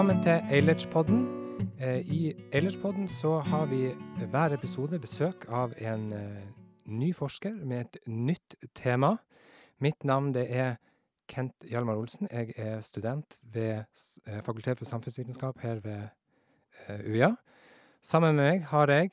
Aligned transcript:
Velkommen 0.00 0.22
til 0.24 0.54
Eilertspodden. 0.56 1.18
Eh, 1.80 1.98
I 2.08 2.32
Eilertspodden 2.52 3.08
så 3.08 3.38
har 3.38 3.66
vi 3.66 3.92
hver 4.32 4.54
episode 4.56 4.96
besøk 4.98 5.44
av 5.52 5.74
en 5.76 6.06
eh, 6.16 6.46
ny 6.88 7.10
forsker 7.12 7.52
med 7.52 7.80
et 7.80 7.98
nytt 8.08 8.56
tema. 8.74 9.18
Mitt 9.76 10.00
navn 10.08 10.32
det 10.32 10.46
er 10.56 10.78
Kent 11.28 11.52
Hjalmar 11.68 12.00
Olsen. 12.00 12.30
Jeg 12.32 12.54
er 12.56 12.80
student 12.80 13.36
ved 13.42 13.84
eh, 14.24 14.40
Fakultet 14.40 14.80
for 14.80 14.88
samfunnsvitenskap 14.88 15.60
her 15.60 15.84
ved 15.84 16.08
UiA. 17.04 17.34
Sammen 18.00 18.40
med 18.40 18.44
meg 18.44 18.64
har 18.72 18.88
jeg 18.96 19.10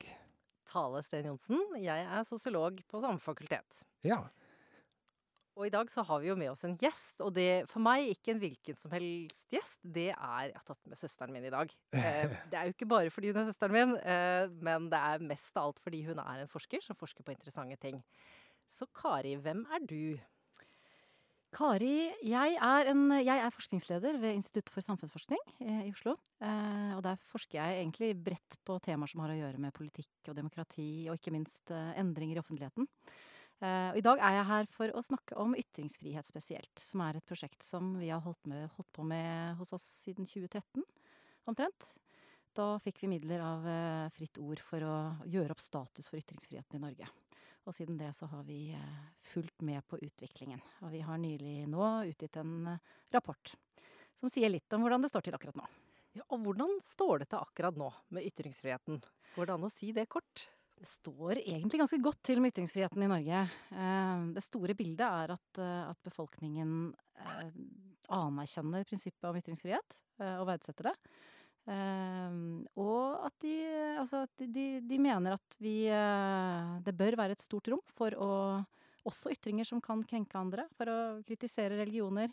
Tale 0.72 1.02
Sten 1.04 1.28
Johnsen. 1.28 1.60
Jeg 1.84 2.08
er 2.08 2.22
sosiolog 2.24 2.80
på 2.88 3.04
samme 3.04 3.20
fakultet. 3.20 3.84
Ja, 4.00 4.22
Og 5.58 5.66
i 5.66 5.72
dag 5.74 5.88
så 5.90 6.04
har 6.06 6.20
vi 6.22 6.28
jo 6.28 6.36
med 6.38 6.52
oss 6.52 6.62
en 6.62 6.76
gjest, 6.78 7.18
og 7.18 7.32
det 7.34 7.66
for 7.66 7.82
meg 7.82 8.12
ikke 8.12 8.30
en 8.30 8.38
hvilken 8.38 8.78
som 8.78 8.92
helst 8.94 9.48
gjest. 9.50 9.80
Det 9.82 10.12
er 10.12 10.52
Jeg 10.52 10.54
har 10.54 10.66
tatt 10.68 10.86
med 10.86 10.98
søsteren 11.00 11.34
min 11.34 11.48
i 11.48 11.50
dag. 11.50 11.72
Eh, 11.98 12.34
det 12.52 12.58
er 12.58 12.68
jo 12.68 12.74
ikke 12.76 12.86
bare 12.86 13.10
fordi 13.10 13.32
hun 13.32 13.40
er 13.42 13.48
søsteren 13.48 13.74
min, 13.74 13.94
eh, 13.98 14.46
men 14.62 14.86
det 14.92 15.00
er 15.02 15.24
mest 15.26 15.56
av 15.58 15.66
alt 15.66 15.80
fordi 15.82 16.04
hun 16.06 16.20
er 16.22 16.44
en 16.44 16.50
forsker 16.52 16.84
som 16.84 16.98
forsker 16.98 17.26
på 17.26 17.34
interessante 17.34 17.78
ting. 17.82 17.98
Så 18.70 18.86
Kari, 18.94 19.34
hvem 19.42 19.64
er 19.74 19.82
du? 19.82 20.20
Kari, 21.50 22.12
jeg 22.22 22.54
er, 22.54 22.90
en, 22.92 23.08
jeg 23.16 23.42
er 23.42 23.54
forskningsleder 23.56 24.20
ved 24.22 24.36
Institutt 24.36 24.70
for 24.70 24.84
samfunnsforskning 24.84 25.42
eh, 25.64 25.88
i 25.88 25.90
Oslo. 25.90 26.14
Eh, 26.38 26.92
og 26.94 27.02
der 27.02 27.18
forsker 27.32 27.58
jeg 27.58 27.80
egentlig 27.80 28.12
bredt 28.28 28.60
på 28.62 28.78
temaer 28.84 29.10
som 29.10 29.24
har 29.24 29.34
å 29.34 29.40
gjøre 29.40 29.64
med 29.64 29.74
politikk 29.74 30.30
og 30.30 30.38
demokrati, 30.38 31.08
og 31.08 31.18
ikke 31.18 31.34
minst 31.34 31.74
endringer 31.74 32.38
i 32.38 32.44
offentligheten. 32.44 32.86
Eh, 33.58 33.90
og 33.90 33.98
I 33.98 34.04
dag 34.06 34.20
er 34.22 34.36
jeg 34.36 34.48
her 34.52 34.68
for 34.70 34.94
å 34.94 35.02
snakke 35.02 35.38
om 35.42 35.56
ytringsfrihet 35.58 36.28
spesielt, 36.28 36.82
som 36.82 37.02
er 37.02 37.18
et 37.18 37.26
prosjekt 37.26 37.64
som 37.66 37.96
vi 37.98 38.12
har 38.12 38.22
holdt, 38.22 38.44
med, 38.50 38.68
holdt 38.76 38.90
på 38.94 39.06
med 39.06 39.58
hos 39.58 39.74
oss 39.74 39.86
siden 40.04 40.28
2013, 40.30 40.84
omtrent. 41.50 41.88
Da 42.54 42.76
fikk 42.82 43.02
vi 43.02 43.10
midler 43.10 43.42
av 43.42 43.66
eh, 43.66 44.10
Fritt 44.14 44.38
Ord 44.42 44.62
for 44.62 44.84
å 44.86 44.98
gjøre 45.26 45.54
opp 45.54 45.62
status 45.62 46.10
for 46.10 46.20
ytringsfriheten 46.20 46.78
i 46.78 46.84
Norge. 46.86 47.10
Og 47.68 47.74
siden 47.76 47.98
det 48.00 48.12
så 48.16 48.28
har 48.30 48.46
vi 48.46 48.70
eh, 48.78 49.00
fulgt 49.32 49.66
med 49.66 49.82
på 49.90 49.98
utviklingen. 49.98 50.62
Og 50.86 50.94
vi 50.94 51.02
har 51.04 51.18
nylig 51.20 51.66
nå 51.70 51.90
utgitt 52.08 52.38
en 52.38 52.76
rapport 53.14 53.54
som 54.18 54.30
sier 54.32 54.50
litt 54.50 54.72
om 54.74 54.82
hvordan 54.82 55.04
det 55.04 55.10
står 55.12 55.26
til 55.26 55.36
akkurat 55.38 55.58
nå. 55.58 55.66
Ja, 56.16 56.24
og 56.34 56.46
hvordan 56.46 56.78
står 56.82 57.22
det 57.22 57.28
til 57.30 57.42
akkurat 57.42 57.78
nå 57.78 57.90
med 58.14 58.26
ytringsfriheten? 58.26 59.02
Går 59.34 59.50
det 59.50 59.54
an 59.54 59.66
å 59.66 59.70
si 59.72 59.92
det 59.94 60.08
kort? 60.10 60.46
Det 60.78 60.86
står 60.86 61.40
egentlig 61.40 61.80
ganske 61.80 61.98
godt 62.02 62.20
til 62.22 62.38
med 62.42 62.52
ytringsfriheten 62.52 63.02
i 63.02 63.10
Norge. 63.10 63.40
Eh, 63.74 64.20
Det 64.36 64.42
store 64.44 64.76
bildet 64.78 65.06
er 65.06 65.32
at, 65.34 65.58
eh, 65.58 65.90
at 65.90 65.98
befolkningen 66.06 66.94
eh, 67.18 67.48
anerkjenner 68.14 68.86
prinsippet 68.86 69.26
om 69.26 69.36
ytringsfrihet 69.36 69.98
og 70.38 70.46
verdsetter 70.48 70.88
det. 70.88 70.94
Og 72.80 73.26
at 73.26 73.34
de, 73.44 73.52
altså 74.00 74.22
at 74.24 74.40
de, 74.40 74.80
de, 74.80 74.98
mener 74.98 75.34
at 75.36 75.56
vi 75.60 75.84
Det 75.84 76.94
bør 76.96 77.18
være 77.20 77.36
et 77.36 77.44
stort 77.44 77.68
rom 77.68 77.82
for 77.84 78.16
å 78.16 78.30
Også 79.04 79.30
ytringer 79.30 79.64
som 79.68 79.80
kan 79.80 80.00
krenke 80.02 80.40
andre. 80.40 80.64
For 80.72 80.88
å 80.88 80.96
kritisere 81.28 81.76
religioner. 81.76 82.32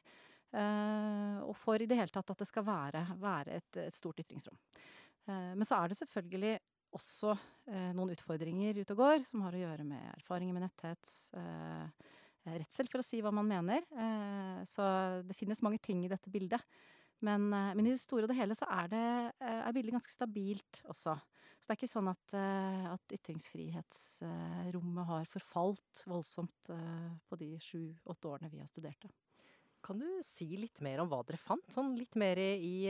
og 1.43 1.55
for 1.57 1.75
i 1.75 1.85
det 1.85 1.97
hele 1.97 2.07
tatt 2.07 2.31
at 2.31 2.39
det 2.39 2.47
skal 2.47 2.63
være, 2.63 3.03
være 3.19 3.59
et, 3.59 3.77
et 3.77 3.95
stort 3.95 4.19
ytringsrom. 4.19 4.55
Men 5.27 5.65
så 5.65 5.83
er 5.83 5.89
det 5.89 5.97
selvfølgelig 5.99 6.59
også 6.95 7.35
eh, 7.35 7.91
noen 7.95 8.13
utfordringer 8.15 8.81
ute 8.81 8.95
og 8.95 9.01
går, 9.03 9.25
som 9.27 9.43
har 9.45 9.55
å 9.55 9.63
gjøre 9.63 9.85
med 9.87 10.03
erfaringer 10.15 10.55
med 10.55 10.65
netthets, 10.67 11.33
eh, 11.37 12.11
redsel 12.55 12.89
for 12.91 13.01
å 13.01 13.05
si 13.05 13.21
hva 13.25 13.33
man 13.35 13.47
mener. 13.49 13.85
Eh, 13.91 14.59
så 14.69 14.83
det 15.25 15.37
finnes 15.37 15.63
mange 15.65 15.81
ting 15.83 16.03
i 16.05 16.11
dette 16.11 16.31
bildet. 16.33 16.63
Men, 17.23 17.47
eh, 17.53 17.73
men 17.75 17.87
i 17.87 17.93
det 17.93 18.01
store 18.01 18.23
og 18.25 18.31
det 18.31 18.37
hele 18.39 18.55
så 18.57 18.65
er, 18.69 18.87
det, 18.91 19.05
eh, 19.39 19.61
er 19.63 19.75
bildet 19.75 19.95
ganske 19.95 20.13
stabilt 20.13 20.81
også. 20.91 21.13
Så 21.15 21.65
det 21.65 21.73
er 21.73 21.79
ikke 21.79 21.95
sånn 21.95 22.11
at, 22.11 22.33
eh, 22.37 22.85
at 22.91 23.05
ytringsfrihetsrommet 23.17 25.05
har 25.09 25.25
forfalt 25.31 26.03
voldsomt 26.05 26.63
på 26.69 27.35
de 27.41 27.49
sju-åtte 27.63 28.25
årene 28.29 28.51
vi 28.51 28.61
har 28.61 28.69
studert 28.69 29.01
det. 29.01 29.11
Kan 29.85 29.99
du 30.01 30.09
si 30.25 30.57
litt 30.57 30.81
mer 30.81 30.99
om 31.01 31.09
hva 31.09 31.23
dere 31.25 31.37
fant? 31.37 31.65
Sånn 31.73 31.97
litt 31.97 32.15
mer, 32.17 32.37
i, 32.37 32.89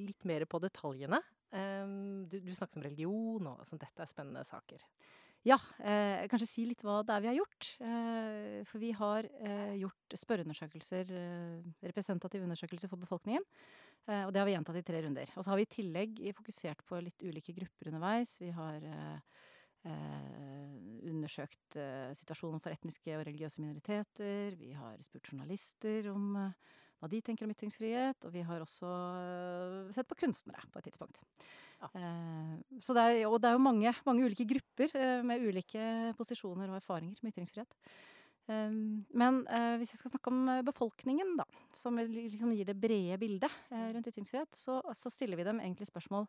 litt 0.00 0.24
mer 0.28 0.44
på 0.48 0.58
detaljene. 0.60 1.20
Eh, 1.52 1.86
Du, 2.28 2.40
du 2.40 2.52
snakket 2.54 2.76
om 2.76 2.82
religion, 2.84 3.46
og 3.46 3.64
sånn, 3.66 3.80
dette 3.80 4.02
er 4.04 4.10
spennende 4.10 4.44
saker. 4.44 4.82
Ja, 5.46 5.56
eh, 5.78 6.26
kanskje 6.28 6.48
si 6.50 6.64
litt 6.66 6.82
hva 6.82 6.98
det 7.06 7.14
er 7.14 7.22
vi 7.22 7.28
har 7.30 7.36
gjort. 7.38 7.68
Eh, 7.80 8.64
for 8.66 8.82
vi 8.82 8.90
har 8.92 9.24
eh, 9.38 9.76
gjort 9.80 10.16
spørreundersøkelser, 10.18 11.12
eh, 11.14 11.68
representative 11.86 12.44
undersøkelser 12.44 12.90
for 12.90 12.98
befolkningen. 13.00 13.44
Eh, 14.08 14.24
og 14.26 14.32
det 14.34 14.40
har 14.42 14.48
vi 14.48 14.56
gjentatt 14.56 14.80
i 14.80 14.82
tre 14.82 15.00
runder. 15.06 15.30
Og 15.36 15.44
så 15.44 15.52
har 15.52 15.60
vi 15.60 15.64
i 15.68 15.70
tillegg 15.76 16.18
fokusert 16.36 16.82
på 16.84 17.00
litt 17.00 17.22
ulike 17.22 17.54
grupper 17.54 17.92
underveis. 17.92 18.34
Vi 18.42 18.50
har 18.50 18.82
eh, 18.82 19.20
undersøkt 21.08 21.78
situasjonen 22.18 22.60
for 22.60 22.74
etniske 22.74 23.14
og 23.14 23.24
religiøse 23.24 23.62
minoriteter. 23.62 24.56
Vi 24.58 24.74
har 24.76 24.98
spurt 25.06 25.30
journalister 25.30 26.10
om 26.12 26.34
eh, 26.36 26.74
hva 26.98 27.10
de 27.10 27.20
tenker 27.24 27.46
om 27.46 27.54
ytringsfrihet. 27.54 28.26
Og 28.26 28.34
vi 28.34 28.44
har 28.46 28.64
også 28.64 28.90
eh, 29.22 29.94
sett 29.96 30.08
på 30.10 30.18
kunstnere 30.24 30.66
på 30.72 30.80
et 30.80 30.88
tidspunkt. 30.90 31.22
Ja. 31.78 31.90
Eh, 31.94 32.54
så 32.84 32.96
det 32.96 33.06
er, 33.06 33.24
og 33.30 33.38
det 33.42 33.50
er 33.50 33.58
jo 33.58 33.64
mange, 33.64 33.94
mange 34.08 34.26
ulike 34.26 34.48
grupper 34.50 34.94
eh, 34.98 35.24
med 35.26 35.44
ulike 35.46 36.14
posisjoner 36.18 36.70
og 36.70 36.80
erfaringer 36.80 37.20
med 37.22 37.34
ytringsfrihet. 37.34 37.76
Um, 38.48 39.02
men 39.12 39.42
eh, 39.52 39.74
hvis 39.76 39.90
jeg 39.92 39.98
skal 40.00 40.14
snakke 40.14 40.30
om 40.32 40.46
befolkningen, 40.64 41.34
da, 41.36 41.44
som 41.76 41.98
liksom 42.00 42.54
gir 42.56 42.70
det 42.70 42.78
brede 42.80 43.18
bildet 43.20 43.52
eh, 43.68 43.90
rundt 43.92 44.08
ytringsfrihet, 44.08 44.56
så, 44.56 44.78
så 44.96 45.12
stiller 45.12 45.36
vi 45.36 45.44
dem 45.44 45.60
egentlig 45.60 45.90
spørsmål 45.90 46.24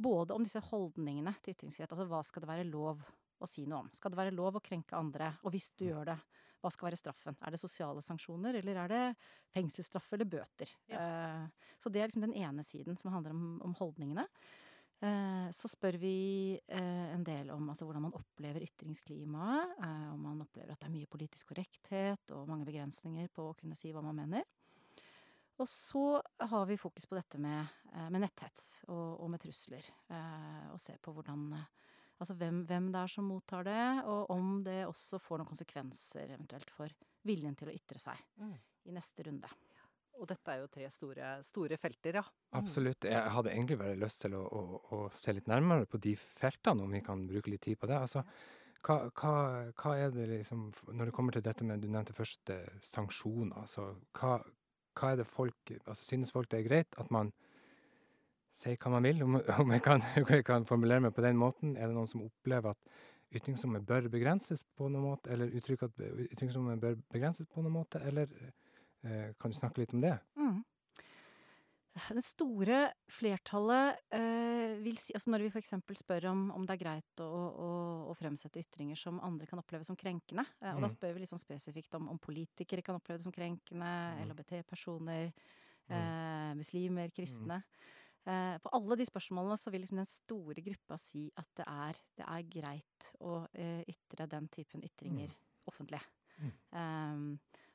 både 0.00 0.32
om 0.32 0.46
disse 0.46 0.62
holdningene 0.70 1.34
til 1.44 1.52
ytringsfrihet. 1.52 1.92
Altså 1.92 2.08
hva 2.08 2.22
skal 2.24 2.44
det 2.44 2.48
være 2.48 2.70
lov 2.70 3.02
å 3.42 3.48
si 3.50 3.66
noe 3.68 3.82
om? 3.84 3.90
Skal 3.92 4.14
det 4.14 4.20
være 4.22 4.32
lov 4.32 4.56
å 4.56 4.64
krenke 4.64 4.96
andre? 4.96 5.34
Og 5.44 5.52
hvis 5.52 5.68
du 5.76 5.90
gjør 5.90 6.14
det, 6.14 6.18
hva 6.62 6.70
skal 6.70 6.88
være 6.88 7.00
straffen? 7.00 7.36
Er 7.42 7.54
det 7.54 7.60
sosiale 7.60 8.02
sanksjoner, 8.04 8.60
eller 8.60 8.78
er 8.84 8.92
det 8.92 9.04
fengselsstraff 9.54 10.12
eller 10.14 10.28
bøter? 10.30 10.70
Eh, 10.94 11.70
så 11.82 11.90
det 11.90 12.02
er 12.02 12.10
liksom 12.10 12.26
den 12.28 12.36
ene 12.38 12.62
siden 12.66 12.98
som 13.00 13.10
handler 13.14 13.34
om, 13.34 13.56
om 13.66 13.74
holdningene. 13.80 14.24
Eh, 15.02 15.48
Så 15.50 15.72
spør 15.72 15.98
vi 15.98 16.54
eh, 16.62 17.08
en 17.16 17.26
del 17.26 17.50
om 17.50 17.66
altså, 17.68 17.88
hvordan 17.88 18.06
man 18.06 18.14
opplever 18.14 18.62
ytringsklimaet. 18.62 19.74
Om 20.14 20.22
man 20.22 20.44
opplever 20.46 20.72
at 20.72 20.80
det 20.84 20.90
er 20.90 20.94
mye 20.94 21.10
politisk 21.10 21.50
korrekthet 21.50 22.34
og 22.36 22.46
mange 22.48 22.68
begrensninger 22.68 23.32
på 23.34 23.50
å 23.50 23.56
kunne 23.58 23.78
si 23.78 23.90
hva 23.90 24.04
man 24.06 24.22
mener. 24.22 24.46
Og 25.58 25.68
så 25.68 26.16
har 26.48 26.64
vi 26.66 26.78
fokus 26.80 27.04
på 27.06 27.18
dette 27.18 27.38
med, 27.38 27.66
med 28.10 28.22
netthets 28.22 28.80
og, 28.88 29.20
og 29.20 29.28
med 29.30 29.42
trusler. 29.42 29.84
Og 30.72 30.80
se 30.80 30.96
på 30.98 31.12
hvordan 31.14 31.44
Altså 32.22 32.36
hvem, 32.38 32.62
hvem 32.68 32.88
det 32.94 33.00
er 33.02 33.10
som 33.10 33.26
mottar 33.26 33.66
det, 33.66 33.82
og 34.06 34.30
om 34.30 34.60
det 34.62 34.84
også 34.86 35.18
får 35.18 35.40
noen 35.42 35.50
konsekvenser 35.50 36.30
eventuelt 36.36 36.70
for 36.70 36.92
viljen 37.26 37.56
til 37.58 37.70
å 37.72 37.74
ytre 37.74 37.98
seg 38.02 38.18
Mm. 38.38 38.54
i 38.86 38.94
neste 38.94 39.26
runde. 39.26 39.50
Og 40.20 40.28
dette 40.28 40.52
er 40.52 40.60
jo 40.60 40.68
tre 40.70 40.86
store, 40.92 41.28
store 41.42 41.76
felter, 41.80 42.20
ja. 42.20 42.22
Mm. 42.22 42.58
absolutt. 42.60 43.04
Jeg 43.08 43.30
hadde 43.34 43.50
egentlig 43.50 43.78
bare 43.80 43.98
lyst 43.98 44.20
til 44.22 44.34
å, 44.38 44.42
å, 44.46 44.80
å 44.94 44.98
se 45.10 45.32
litt 45.34 45.48
nærmere 45.50 45.86
på 45.90 45.98
de 45.98 46.14
feltene, 46.16 46.84
om 46.84 46.92
vi 46.94 47.00
kan 47.02 47.26
bruke 47.26 47.50
litt 47.50 47.62
tid 47.66 47.80
på 47.80 47.88
det. 47.90 47.98
Altså, 47.98 48.22
hva, 48.86 48.98
hva, 49.18 49.32
hva 49.78 49.94
er 49.98 50.10
det 50.10 50.28
liksom 50.28 50.72
Når 50.92 51.06
det 51.06 51.14
kommer 51.14 51.32
til 51.32 51.42
dette 51.46 51.62
med 51.64 51.80
Du 51.80 51.86
nevnte 51.88 52.14
først 52.16 52.50
eh, 52.50 52.66
sanksjoner. 52.82 53.54
Altså, 53.62 53.88
hva, 54.18 54.40
hva 54.98 55.12
er 55.12 55.20
det 55.22 55.26
folk 55.30 55.70
altså, 55.86 56.02
Synes 56.04 56.32
folk 56.34 56.50
det 56.50 56.60
er 56.60 56.68
greit 56.68 56.98
at 56.98 57.10
man 57.14 57.30
sier 58.52 58.76
hva 58.76 58.90
man 58.92 59.06
vil, 59.06 59.22
om, 59.24 59.38
om, 59.58 59.72
jeg 59.72 59.82
kan, 59.82 60.02
jeg 60.28 60.44
kan 60.44 60.66
formulere 60.68 61.00
meg 61.00 61.14
på 61.16 61.24
den 61.24 61.38
måten? 61.40 61.76
Er 61.76 61.88
det 61.88 61.96
noen 61.96 62.10
som 62.10 62.24
opplever 62.26 62.74
at 62.76 62.92
ytringsrommet 63.32 63.86
bør 63.88 64.10
begrenses 64.12 64.64
på 64.76 64.90
noen 64.92 65.06
måte, 65.08 65.32
eller 65.32 65.54
uttrykker 65.56 65.88
at 65.88 66.02
ytringsrommet 66.34 66.80
bør 66.82 66.98
begrenses 67.14 67.48
på 67.48 67.62
noen 67.64 67.72
måte, 67.78 68.02
eller 68.04 68.28
eh, 68.42 69.32
kan 69.40 69.50
du 69.50 69.56
snakke 69.56 69.80
litt 69.80 69.94
om 69.96 70.04
det? 70.04 70.18
Mm. 70.36 70.60
Det 71.92 72.22
store 72.24 72.76
flertallet 73.12 73.98
eh, 74.16 74.78
vil 74.80 74.96
si 74.96 75.12
altså 75.12 75.28
Når 75.34 75.42
vi 75.44 75.50
f.eks. 75.52 75.74
spør 76.00 76.26
om, 76.30 76.46
om 76.56 76.62
det 76.64 76.78
er 76.78 76.80
greit 76.80 77.20
å, 77.20 77.26
å, 77.28 77.66
å 78.08 78.14
fremsette 78.16 78.62
ytringer 78.62 78.96
som 78.96 79.18
andre 79.20 79.48
kan 79.48 79.60
oppleve 79.60 79.84
som 79.84 79.96
krenkende, 80.00 80.46
eh, 80.62 80.72
og 80.72 80.80
da 80.80 80.88
Mm. 80.88 80.94
spør 80.94 81.12
vi 81.12 81.24
litt 81.24 81.32
sånn 81.32 81.42
spesifikt 81.42 81.98
om, 82.00 82.08
om 82.14 82.20
politikere 82.20 82.84
kan 82.84 82.96
oppleve 82.96 83.20
det 83.20 83.26
som 83.28 83.34
krenkende, 83.34 83.90
Mm. 84.16 84.24
LHBT-personer, 84.28 85.32
Mm. 85.90 85.96
eh, 85.98 86.54
muslimer, 86.56 87.10
kristne. 87.12 87.60
Eh, 87.60 88.01
på 88.24 88.70
alle 88.76 88.96
de 89.00 89.06
spørsmålene 89.08 89.56
så 89.58 89.70
vil 89.74 89.82
liksom 89.82 89.98
den 89.98 90.06
store 90.06 90.62
gruppa 90.62 90.98
si 91.00 91.24
at 91.36 91.48
det 91.58 91.66
er, 91.66 91.98
det 92.20 92.26
er 92.28 92.48
greit 92.52 93.08
å 93.20 93.40
eh, 93.52 93.82
ytre 93.90 94.28
den 94.30 94.46
typen 94.52 94.84
ytringer 94.86 95.34
offentlig. 95.66 96.00
Mm. 96.38 96.52
Um, 96.74 97.26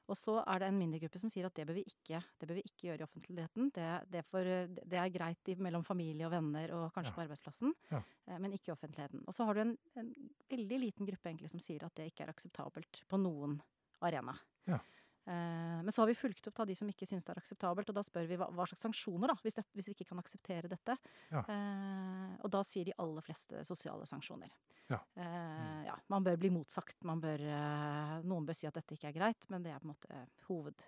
og 0.08 0.16
så 0.16 0.38
er 0.48 0.62
det 0.64 0.68
en 0.72 0.78
mindre 0.80 1.00
gruppe 1.04 1.20
som 1.20 1.30
sier 1.32 1.46
at 1.50 1.56
det 1.56 1.66
bør 1.68 1.76
vi 1.76 1.84
ikke, 1.88 2.22
det 2.40 2.48
bør 2.48 2.56
vi 2.56 2.64
ikke 2.64 2.88
gjøre 2.88 3.04
i 3.04 3.06
offentligheten. 3.06 3.70
Det, 3.76 3.88
det, 4.14 4.22
for, 4.24 4.48
det 4.72 5.00
er 5.02 5.12
greit 5.12 5.52
i, 5.52 5.56
mellom 5.60 5.84
familie 5.84 6.28
og 6.30 6.32
venner 6.32 6.72
og 6.78 6.86
kanskje 6.96 7.12
Ja. 7.12 7.16
på 7.18 7.24
arbeidsplassen, 7.26 7.74
Ja. 7.92 8.02
eh, 8.28 8.38
men 8.40 8.54
ikke 8.56 8.72
i 8.72 8.76
offentligheten. 8.78 9.26
Og 9.28 9.36
så 9.36 9.44
har 9.46 9.54
du 9.54 9.62
en, 9.66 9.78
en 10.00 10.14
veldig 10.50 10.80
liten 10.80 11.06
gruppe 11.10 11.28
egentlig 11.28 11.52
som 11.52 11.60
sier 11.64 11.84
at 11.84 11.96
det 12.00 12.08
ikke 12.14 12.24
er 12.24 12.32
akseptabelt 12.32 13.04
på 13.12 13.20
noen 13.20 13.60
arena. 14.00 14.38
Ja. 14.68 14.80
Eh, 15.28 15.80
men 15.84 15.92
så 15.92 16.02
har 16.02 16.08
vi 16.08 16.16
fulgt 16.16 16.48
opp 16.48 16.56
da 16.56 16.66
de 16.70 16.76
som 16.78 16.88
ikke 16.88 17.08
syns 17.10 17.28
det 17.28 17.34
er 17.34 17.42
akseptabelt, 17.42 17.90
og 17.92 17.98
da 17.98 18.04
spør 18.06 18.30
vi 18.30 18.38
hva, 18.40 18.48
hva 18.56 18.68
slags 18.70 18.86
sanksjoner, 18.86 19.34
da, 19.34 19.36
hvis, 19.44 19.58
det, 19.58 19.66
hvis 19.76 19.90
vi 19.90 19.96
ikke 19.98 20.10
kan 20.14 20.22
akseptere 20.22 20.72
dette. 20.72 20.96
Ja. 21.34 21.44
Eh, 21.44 22.38
og 22.42 22.54
da 22.54 22.64
sier 22.68 22.88
de 22.88 22.96
aller 23.04 23.26
fleste 23.26 23.64
sosiale 23.68 24.08
sanksjoner. 24.10 24.54
Ja. 24.88 25.02
Eh, 25.20 25.82
ja, 25.90 25.98
man 26.14 26.24
bør 26.24 26.40
bli 26.40 26.54
motsagt, 26.56 27.02
man 27.08 27.20
bør 27.24 27.44
eh, 27.44 28.14
Noen 28.28 28.48
bør 28.48 28.56
si 28.56 28.70
at 28.70 28.78
dette 28.80 28.96
ikke 28.96 29.12
er 29.12 29.18
greit, 29.18 29.50
men 29.52 29.66
det 29.66 29.76
er 29.76 29.84
på 29.84 29.90
en 29.90 29.96
måte 29.96 30.24
hoved, 30.48 30.88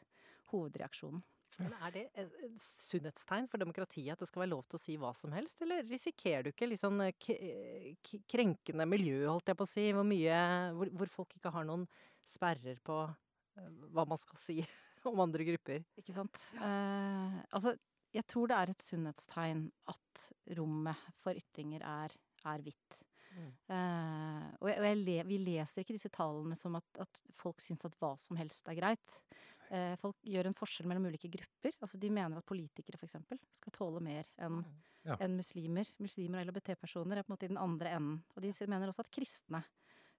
hovedreaksjonen. 0.54 1.26
Men 1.60 1.74
er 1.84 1.92
det 1.92 2.04
et 2.14 2.36
et 2.46 2.66
sunnhetstegn 2.80 3.48
for 3.52 3.60
demokratiet 3.60 4.14
at 4.14 4.22
det 4.22 4.28
skal 4.30 4.46
være 4.46 4.54
lov 4.54 4.64
til 4.70 4.78
å 4.78 4.82
si 4.82 4.96
hva 5.02 5.12
som 5.18 5.34
helst, 5.36 5.60
eller 5.66 5.84
risikerer 5.88 6.46
du 6.46 6.52
ikke 6.54 6.70
litt 6.70 6.82
sånn 6.82 7.02
eh, 7.04 7.16
k 7.20 7.36
eh, 7.36 8.20
krenkende 8.30 8.88
miljø, 8.88 9.26
holdt 9.28 9.52
jeg 9.52 9.60
på 9.60 9.68
å 9.68 9.72
si, 9.74 9.90
hvor 9.96 10.08
mye 10.08 10.38
hvor, 10.78 10.94
hvor 11.02 11.12
folk 11.20 11.36
ikke 11.36 11.52
har 11.56 11.68
noen 11.68 11.84
sperrer 12.30 12.80
på 12.86 13.02
eh, 13.04 13.18
hva 13.94 14.06
man 14.10 14.20
skal 14.22 14.40
si 14.42 14.58
om 15.10 15.22
andre 15.24 15.46
grupper? 15.48 15.86
Ikke 16.00 16.16
sant? 16.16 16.40
Eh, 16.60 17.38
altså, 17.56 17.76
jeg 18.16 18.26
tror 18.30 18.50
det 18.50 18.58
er 18.58 18.74
et 18.74 18.88
sunnhetstegn 18.88 19.68
at 19.92 20.26
rommet 20.58 21.06
for 21.22 21.38
ytringer 21.38 21.86
er, 21.86 22.16
er 22.50 22.66
hvitt. 22.66 23.00
Mm. 23.30 23.52
Eh, 23.70 24.46
og 24.58 24.72
jeg, 24.72 24.80
og 24.82 24.86
jeg 24.88 25.00
le, 25.04 25.18
vi 25.30 25.38
leser 25.46 25.84
ikke 25.84 25.94
disse 25.96 26.10
tallene 26.14 26.58
som 26.58 26.76
at, 26.80 26.88
at 27.06 27.22
folk 27.38 27.62
syns 27.62 27.86
at 27.86 27.96
hva 28.02 28.16
som 28.20 28.40
helst 28.42 28.68
er 28.72 28.80
greit. 28.80 29.20
Eh, 29.70 29.94
folk 30.02 30.18
gjør 30.26 30.50
en 30.50 30.58
forskjell 30.58 30.90
mellom 30.90 31.06
ulike 31.12 31.30
grupper. 31.30 31.76
Altså, 31.78 32.00
de 32.02 32.10
mener 32.10 32.40
at 32.42 32.48
politikere 32.50 32.98
for 32.98 33.06
eksempel 33.06 33.38
skal 33.56 33.76
tåle 33.76 34.02
mer 34.04 34.30
enn 34.42 34.64
Mm. 34.64 34.78
Ja. 35.08 35.16
en 35.24 35.38
muslimer. 35.38 35.88
Muslimer 36.04 36.42
og 36.42 36.50
LHBT-personer 36.50 37.18
er 37.18 37.24
på 37.24 37.32
en 37.32 37.34
måte 37.38 37.46
i 37.48 37.52
den 37.54 37.58
andre 37.62 37.94
enden. 37.96 38.18
Og 38.36 38.44
de 38.44 38.50
mener 38.68 38.92
også 38.92 39.06
at 39.06 39.12
kristne 39.16 39.62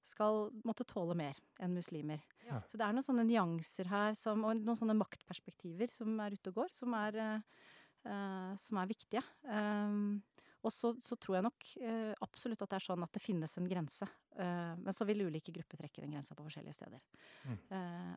skal 0.06 0.48
måtte 0.66 0.86
tåle 0.88 1.16
mer 1.18 1.38
enn 1.62 1.76
muslimer. 1.76 2.22
Ja. 2.46 2.60
Så 2.68 2.78
det 2.78 2.86
er 2.86 2.96
noen 2.96 3.06
sånne 3.06 3.26
nyanser 3.28 3.90
her, 3.90 4.16
som, 4.18 4.44
og 4.46 4.58
noen 4.58 4.78
sånne 4.78 4.96
maktperspektiver 4.98 5.92
som 5.92 6.16
er 6.24 6.36
ute 6.36 6.52
og 6.52 6.62
går, 6.62 6.74
som 6.74 6.96
er, 6.98 7.20
eh, 7.20 8.52
som 8.60 8.80
er 8.80 8.90
viktige. 8.90 9.22
Um, 9.46 10.20
og 10.60 10.74
så, 10.76 10.92
så 11.00 11.16
tror 11.16 11.38
jeg 11.38 11.46
nok 11.46 11.68
uh, 11.80 12.12
absolutt 12.26 12.60
at 12.60 12.72
det 12.72 12.78
er 12.80 12.84
sånn 12.84 13.04
at 13.06 13.14
det 13.16 13.22
finnes 13.24 13.56
en 13.56 13.68
grense. 13.70 14.08
Uh, 14.36 14.76
men 14.82 14.96
så 14.96 15.06
vil 15.08 15.24
ulike 15.24 15.54
grupper 15.56 15.80
trekke 15.80 16.04
den 16.04 16.12
grensa 16.16 16.36
på 16.36 16.44
forskjellige 16.44 16.76
steder. 16.76 17.04
Mm. 17.48 17.60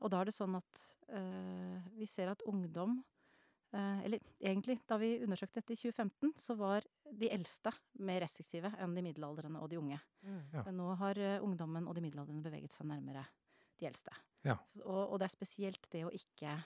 Og 0.04 0.12
da 0.12 0.20
er 0.20 0.30
det 0.30 0.36
sånn 0.36 0.58
at 0.60 0.84
vi 1.96 2.08
ser 2.10 2.34
at 2.34 2.44
ungdom 2.50 2.98
Eller 3.74 4.22
egentlig, 4.38 4.78
da 4.90 5.00
vi 5.02 5.16
undersøkte 5.26 5.62
dette 5.62 5.74
i 5.74 5.80
2015, 5.80 6.34
så 6.38 6.56
var 6.60 6.86
de 7.10 7.30
eldste 7.34 7.72
mer 8.06 8.22
restriktive 8.24 8.70
enn 8.82 8.94
de 8.98 9.04
middelaldrende 9.06 9.62
og 9.62 9.72
de 9.72 9.80
unge. 9.80 10.00
Mm. 10.22 10.44
Ja. 10.54 10.64
Men 10.68 10.78
nå 10.78 10.92
har 11.00 11.20
eh, 11.22 11.40
ungdommen 11.44 11.88
og 11.90 11.98
de 11.98 12.04
middelaldrende 12.06 12.46
beveget 12.46 12.76
seg 12.76 12.88
nærmere 12.90 13.26
de 13.80 13.90
eldste. 13.90 14.14
Ja. 14.46 14.58
Så, 14.70 14.84
og, 14.84 15.14
og 15.14 15.22
det 15.22 15.30
er 15.30 15.36
spesielt 15.36 15.90
det 15.94 16.06
å 16.06 16.14
ikke 16.14 16.58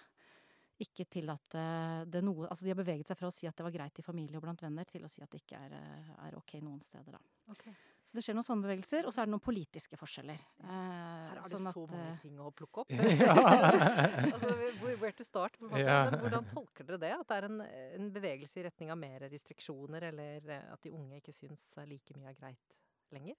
ikke 0.78 1.08
tillate 1.10 1.62
det 2.06 2.20
noe 2.22 2.46
Altså 2.52 2.62
de 2.62 2.70
har 2.70 2.78
beveget 2.78 3.10
seg 3.10 3.18
fra 3.18 3.32
å 3.32 3.34
si 3.34 3.48
at 3.50 3.58
det 3.58 3.66
var 3.66 3.74
greit 3.74 3.98
i 3.98 4.06
familie 4.06 4.38
og 4.38 4.44
blant 4.46 4.62
venner, 4.62 4.86
til 4.86 5.06
å 5.08 5.10
si 5.10 5.24
at 5.26 5.32
det 5.34 5.42
ikke 5.42 5.58
er, 5.58 5.74
eh, 5.74 6.12
er 6.28 6.38
ok 6.38 6.60
noen 6.62 6.82
steder, 6.86 7.18
da. 7.18 7.54
Ok. 7.54 7.66
Så 8.08 8.16
det 8.16 8.24
skjer 8.24 8.38
noen 8.38 8.46
sånne 8.48 8.64
bevegelser, 8.64 9.04
og 9.04 9.12
så 9.12 9.20
er 9.20 9.28
det 9.28 9.34
noen 9.34 9.44
politiske 9.44 9.98
forskjeller. 10.00 10.40
Eh, 10.64 10.68
Her 10.72 11.42
har 11.42 11.44
du 11.44 11.56
sånn 11.58 11.66
så 11.66 11.82
mange 11.84 12.04
eh, 12.06 12.22
ting 12.22 12.38
å 12.40 12.52
plukke 12.56 12.86
opp. 12.86 12.94
Altså, 14.38 14.54
where 15.02 15.12
to 15.18 15.28
start? 15.28 15.60
Ja. 15.76 15.98
Men 16.08 16.22
hvordan 16.24 16.48
tolker 16.54 16.88
dere 16.88 17.02
det? 17.04 17.12
At 17.18 17.28
det 17.28 17.40
er 17.42 17.50
en, 17.50 17.60
en 18.00 18.10
bevegelse 18.16 18.62
i 18.62 18.66
retning 18.70 18.94
av 18.96 19.02
mer 19.02 19.28
restriksjoner, 19.28 20.08
eller 20.14 20.52
eh, 20.56 20.72
at 20.72 20.88
de 20.88 20.94
unge 20.96 21.20
ikke 21.20 21.36
syns 21.36 21.68
like 21.90 22.16
mye 22.16 22.32
er 22.32 22.40
greit 22.40 22.78
lenger? 23.12 23.36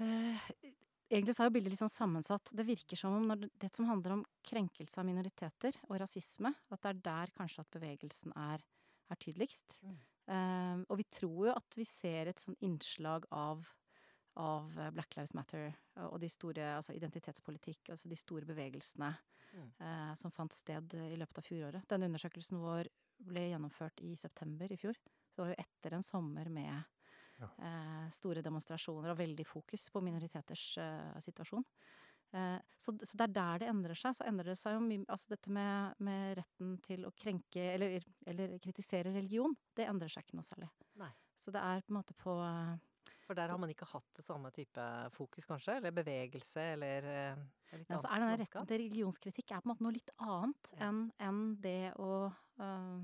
Eh, 0.00 0.48
egentlig 1.12 1.36
så 1.36 1.44
er 1.44 1.50
jo 1.50 1.56
bildet 1.58 1.74
litt 1.74 1.84
sånn 1.84 1.92
sammensatt. 1.92 2.56
Det 2.56 2.64
virker 2.66 3.00
som 3.00 3.20
om 3.20 3.28
når 3.28 3.44
det, 3.44 3.54
det 3.66 3.74
som 3.76 3.88
handler 3.90 4.16
om 4.16 4.26
krenkelse 4.48 5.00
av 5.02 5.08
minoriteter 5.12 5.76
og 5.90 5.98
rasisme, 6.00 6.56
at 6.72 6.84
det 6.84 6.94
er 6.94 7.02
der 7.10 7.36
kanskje 7.36 7.64
at 7.66 7.76
bevegelsen 7.76 8.32
er, 8.48 8.64
er 9.12 9.20
tydeligst. 9.20 9.82
Mm. 9.84 9.98
Eh, 10.28 10.78
og 10.88 10.98
vi 11.00 11.06
tror 11.10 11.48
jo 11.48 11.54
at 11.56 11.78
vi 11.78 11.86
ser 11.88 12.28
et 12.28 12.42
sånn 12.42 12.58
innslag 12.64 13.24
av, 13.32 13.64
av 14.36 14.74
eh, 14.78 14.90
Black 14.94 15.16
Lives 15.16 15.34
Matter 15.34 15.72
og 16.08 16.18
de 16.22 16.28
store, 16.30 16.74
altså 16.78 16.94
identitetspolitikk, 16.96 17.88
altså 17.94 18.10
de 18.12 18.18
store 18.20 18.48
bevegelsene 18.48 19.14
Mm. 19.54 19.72
eh, 19.80 20.14
som 20.14 20.30
fant 20.30 20.52
sted 20.52 20.92
i 20.94 21.16
løpet 21.16 21.38
av 21.40 21.46
fjoråret. 21.46 21.86
Denne 21.88 22.08
undersøkelsen 22.10 22.58
vår 22.60 22.90
ble 23.24 23.46
gjennomført 23.48 24.02
i 24.04 24.12
september 24.16 24.70
i 24.70 24.76
fjor. 24.76 24.92
Så 25.32 25.38
det 25.38 25.44
var 25.44 25.52
jo 25.54 25.62
etter 25.64 25.96
en 25.96 26.04
sommer 26.06 26.50
med 26.52 26.84
Ja. 27.38 27.48
eh, 27.58 28.08
store 28.10 28.42
demonstrasjoner 28.42 29.10
og 29.12 29.18
veldig 29.18 29.46
fokus 29.46 29.88
på 29.90 30.02
minoriteters 30.04 30.76
eh, 30.78 31.18
situasjon. 31.24 31.64
Eh, 32.36 32.58
så, 32.76 32.92
så 33.00 33.16
det 33.16 33.24
er 33.28 33.32
der 33.38 33.58
det 33.62 33.68
endrer 33.72 33.96
seg. 33.96 34.16
Så 34.18 34.26
endrer 34.28 34.50
det 34.52 34.58
seg 34.60 34.74
jo 34.76 34.82
mye 34.84 35.04
Altså 35.08 35.30
dette 35.32 35.50
med, 35.54 35.94
med 36.04 36.36
retten 36.36 36.74
til 36.84 37.06
å 37.08 37.12
krenke 37.16 37.62
eller, 37.74 38.02
eller 38.28 38.58
kritisere 38.60 39.14
religion, 39.14 39.54
det 39.78 39.86
endrer 39.88 40.12
seg 40.12 40.26
ikke 40.26 40.36
noe 40.36 40.44
særlig. 40.48 40.68
Nei. 41.00 41.12
Så 41.38 41.54
det 41.54 41.62
er 41.62 41.80
på 41.86 41.92
en 41.94 41.98
måte 42.00 42.14
på 42.18 42.34
eh, 42.44 42.74
For 43.24 43.36
der 43.38 43.48
har 43.52 43.58
man 43.60 43.70
ikke 43.72 43.86
hatt 43.88 44.08
det 44.18 44.24
samme 44.26 44.50
type 44.52 44.84
fokus, 45.14 45.46
kanskje? 45.48 45.78
Eller 45.80 45.94
bevegelse, 45.96 46.64
eller 46.74 47.08
eh, 47.12 47.44
litt 47.78 47.88
Ja, 47.92 47.98
så 48.00 48.10
er 48.12 48.24
denne 48.24 48.38
retten 48.40 48.66
til 48.68 48.82
religionskritikk 48.84 49.52
er 49.54 49.62
på 49.62 49.68
en 49.68 49.72
måte 49.74 49.86
noe 49.86 49.96
litt 49.96 50.12
annet 50.18 50.72
Ja. 50.74 50.88
enn 50.88 51.04
en 51.30 51.42
det 51.62 51.92
å, 52.00 52.28
øh, 52.60 52.98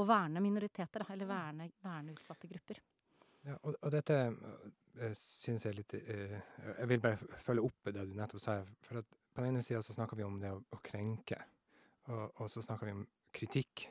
å 0.00 0.06
verne 0.08 0.40
minoriteter, 0.44 1.04
eller 1.10 1.26
Mm. 1.26 1.32
verne, 1.34 1.70
verne 1.84 2.12
utsatte 2.16 2.48
grupper. 2.50 2.80
Ja, 3.46 3.56
og, 3.62 3.74
og 3.80 3.92
dette 3.94 4.16
uh, 4.30 5.14
syns 5.16 5.64
jeg 5.64 5.72
er 5.72 5.78
litt 5.78 5.94
eh, 5.96 6.34
Jeg 6.80 6.88
vil 6.90 7.00
bare 7.00 7.40
følge 7.40 7.64
opp 7.64 7.88
det 7.88 8.04
du 8.04 8.12
nettopp 8.18 8.42
sa. 8.42 8.58
For 8.84 9.00
at 9.00 9.08
på 9.08 9.42
den 9.42 9.54
ene 9.54 9.64
sida 9.64 9.80
så 9.84 9.96
snakker 9.96 10.18
vi 10.18 10.26
om 10.26 10.36
det 10.42 10.50
å, 10.52 10.58
å 10.60 10.80
krenke, 10.84 11.38
og, 12.10 12.40
og 12.42 12.50
så 12.50 12.62
snakker 12.64 12.90
vi 12.90 12.96
om 12.98 13.04
kritikk. 13.32 13.86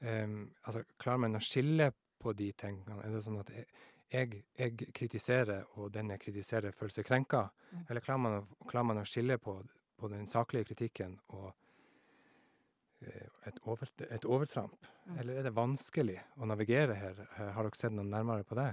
Um, 0.00 0.48
altså, 0.64 0.82
klarer 1.00 1.20
man 1.26 1.38
å 1.38 1.42
skille 1.44 1.90
på 2.20 2.32
de 2.36 2.50
tingene? 2.58 2.96
Er 3.04 3.12
det 3.12 3.22
sånn 3.24 3.38
at 3.40 3.52
jeg, 3.52 3.66
jeg, 4.12 4.40
jeg 4.58 4.88
kritiserer, 4.96 5.68
og 5.76 5.92
den 5.94 6.10
jeg 6.14 6.22
kritiserer, 6.24 6.74
føler 6.76 6.96
seg 6.96 7.06
krenka? 7.08 7.44
Mm. 7.70 7.84
Eller 7.84 8.04
klarer 8.04 8.24
man, 8.24 8.38
å, 8.40 8.68
klarer 8.70 8.88
man 8.90 9.02
å 9.02 9.06
skille 9.08 9.38
på, 9.42 9.58
på 10.00 10.10
den 10.12 10.26
saklige 10.30 10.72
kritikken 10.72 11.18
og 11.36 11.52
eh, 11.52 11.63
et, 13.46 13.58
over, 13.68 13.88
et 14.10 14.24
overtramp? 14.24 14.88
Mm. 15.06 15.18
Eller 15.20 15.38
er 15.40 15.46
det 15.48 15.54
vanskelig 15.56 16.18
å 16.40 16.48
navigere 16.48 16.94
her? 16.98 17.20
Eh, 17.38 17.50
Har 17.56 17.66
dere 17.68 17.78
sett 17.78 17.92
noe 17.94 18.04
nærmere 18.08 18.44
på 18.48 18.56
det? 18.58 18.70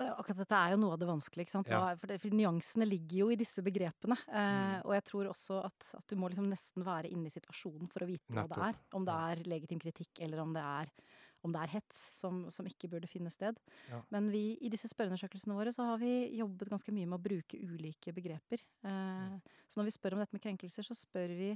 Eh, 0.00 0.10
Akkurat 0.14 0.40
dette 0.42 0.58
er 0.58 0.72
jo 0.74 0.78
noe 0.80 0.94
av 0.96 1.00
det 1.02 1.08
vanskelige, 1.10 1.46
ikke 1.46 1.56
sant. 1.58 1.68
Ja. 1.70 1.82
For, 2.00 2.10
det, 2.10 2.20
for 2.22 2.34
nyansene 2.34 2.86
ligger 2.88 3.18
jo 3.24 3.26
i 3.34 3.36
disse 3.40 3.62
begrepene. 3.66 4.16
Eh, 4.28 4.52
Mm. 4.74 4.80
Og 4.88 4.92
jeg 4.96 5.04
tror 5.10 5.28
også 5.30 5.58
at, 5.64 5.90
at 6.00 6.06
du 6.10 6.16
må 6.18 6.28
liksom 6.32 6.48
nesten 6.50 6.82
være 6.84 7.10
inne 7.14 7.28
i 7.30 7.34
situasjonen 7.34 7.88
for 7.92 8.02
å 8.04 8.08
vite 8.08 8.32
hva 8.34 8.46
det 8.50 8.58
er. 8.70 8.80
Om 8.98 9.04
det 9.06 9.14
er 9.30 9.44
legitim 9.48 9.78
kritikk, 9.82 10.18
eller 10.24 10.40
om 10.42 10.52
det 10.56 10.64
er, 10.64 10.90
om 11.44 11.52
det 11.52 11.60
er 11.62 11.72
hets 11.76 12.00
som, 12.20 12.42
som 12.50 12.66
ikke 12.66 12.88
burde 12.90 13.06
finne 13.10 13.30
sted. 13.30 13.58
Ja. 13.90 14.00
Men 14.10 14.30
vi, 14.32 14.56
i 14.64 14.70
disse 14.72 14.88
spørreundersøkelsene 14.90 15.54
våre 15.56 15.72
så 15.76 15.84
har 15.92 16.00
vi 16.00 16.10
jobbet 16.40 16.72
ganske 16.72 16.92
mye 16.96 17.06
med 17.06 17.18
å 17.18 17.22
bruke 17.22 17.60
ulike 17.60 18.14
begreper. 18.16 18.64
Eh, 18.84 19.38
Så 19.68 19.78
når 19.80 19.90
vi 19.90 19.96
spør 19.98 20.16
om 20.16 20.22
dette 20.24 20.34
med 20.36 20.42
krenkelser, 20.44 20.82
så 20.88 20.96
spør 20.96 21.36
vi, 21.38 21.50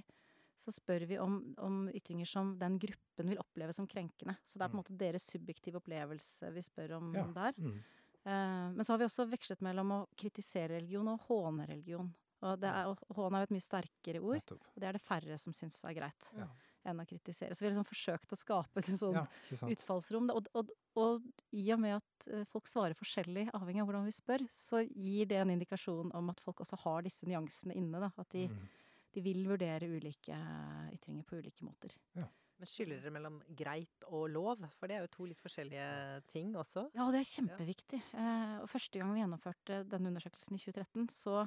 så 0.58 0.72
spør 0.74 1.06
vi 1.06 1.18
om, 1.22 1.54
om 1.58 1.88
ytringer 1.94 2.26
som 2.26 2.56
den 2.58 2.78
gruppen 2.82 3.28
vil 3.30 3.38
oppleve 3.38 3.72
som 3.76 3.86
krenkende. 3.86 4.36
Så 4.44 4.58
det 4.58 4.64
er 4.66 4.68
på 4.68 4.74
en 4.74 4.82
Mm. 4.82 4.84
måte 4.84 4.98
deres 4.98 5.22
subjektive 5.30 5.78
opplevelse 5.80 6.52
vi 6.52 6.60
spør 6.66 6.96
om 6.98 7.14
Ja. 7.14 7.24
der. 7.32 7.52
Mm. 7.58 7.78
Eh, 8.26 8.70
men 8.74 8.84
så 8.84 8.92
har 8.92 8.98
vi 8.98 9.04
også 9.06 9.28
vekslet 9.30 9.60
mellom 9.62 9.90
å 9.92 10.06
kritisere 10.16 10.68
religion 10.80 11.08
og 11.08 11.20
håne 11.28 11.66
religion. 11.68 12.12
Og 12.42 12.60
det 12.60 12.68
er, 12.70 12.94
hån 13.14 13.34
er 13.34 13.38
jo 13.40 13.48
et 13.48 13.56
mye 13.56 13.66
sterkere 13.66 14.20
ord, 14.22 14.42
Nettopp. 14.42 14.62
og 14.74 14.80
det 14.80 14.88
er 14.88 14.92
det 14.92 15.02
færre 15.02 15.38
som 15.40 15.52
syns 15.52 15.82
er 15.84 15.94
greit 15.94 16.28
Ja. 16.36 16.46
enn 16.86 17.00
å 17.00 17.06
kritisere. 17.06 17.50
Så 17.54 17.60
vi 17.60 17.66
har 17.66 17.74
liksom 17.74 17.88
forsøkt 17.88 18.30
å 18.30 18.38
skape 18.38 18.78
et 18.78 18.84
sånn 18.86 19.14
Ja, 19.14 19.26
utfallsrom. 19.68 20.30
Og, 20.30 20.46
og, 20.54 20.70
og 20.96 21.22
i 21.52 21.70
og 21.72 21.80
med 21.80 21.96
at 21.96 22.28
eh, 22.30 22.44
folk 22.44 22.66
svarer 22.66 22.94
forskjellig 22.94 23.50
avhengig 23.52 23.80
av 23.82 23.88
hvordan 23.88 24.04
vi 24.04 24.12
spør, 24.14 24.46
så 24.50 24.84
gir 24.86 25.26
det 25.26 25.36
en 25.38 25.50
indikasjon 25.50 26.12
om 26.14 26.30
at 26.30 26.40
folk 26.40 26.58
også 26.60 26.78
har 26.84 27.02
disse 27.02 27.24
nyansene 27.26 27.74
inne. 27.74 27.98
Da. 28.00 28.10
At 28.18 28.28
de, 28.30 28.46
Mm. 28.48 28.68
De 29.18 29.24
vil 29.24 29.46
vurdere 29.48 29.88
ulike 29.90 30.34
eh, 30.34 30.92
ytringer 30.94 31.26
på 31.26 31.40
ulike 31.40 31.66
måter. 31.66 31.94
Men 32.58 32.70
skiller 32.70 32.98
dere 32.98 33.14
mellom 33.14 33.38
greit 33.58 34.06
og 34.08 34.26
lov? 34.34 34.64
For 34.78 34.90
det 34.90 34.96
er 34.96 35.04
jo 35.04 35.12
to 35.14 35.26
litt 35.30 35.42
forskjellige 35.42 35.88
ting 36.30 36.54
også. 36.58 36.88
Ja, 36.94 37.06
og 37.06 37.14
det 37.14 37.22
er 37.22 37.30
kjempeviktig. 37.32 38.00
Eh, 38.14 38.54
og 38.62 38.70
første 38.70 38.98
gang 38.98 39.12
vi 39.14 39.22
gjennomførte 39.22 39.82
denne 39.90 40.10
undersøkelsen 40.12 40.58
i 40.58 40.62
2013, 40.62 41.08
så, 41.14 41.44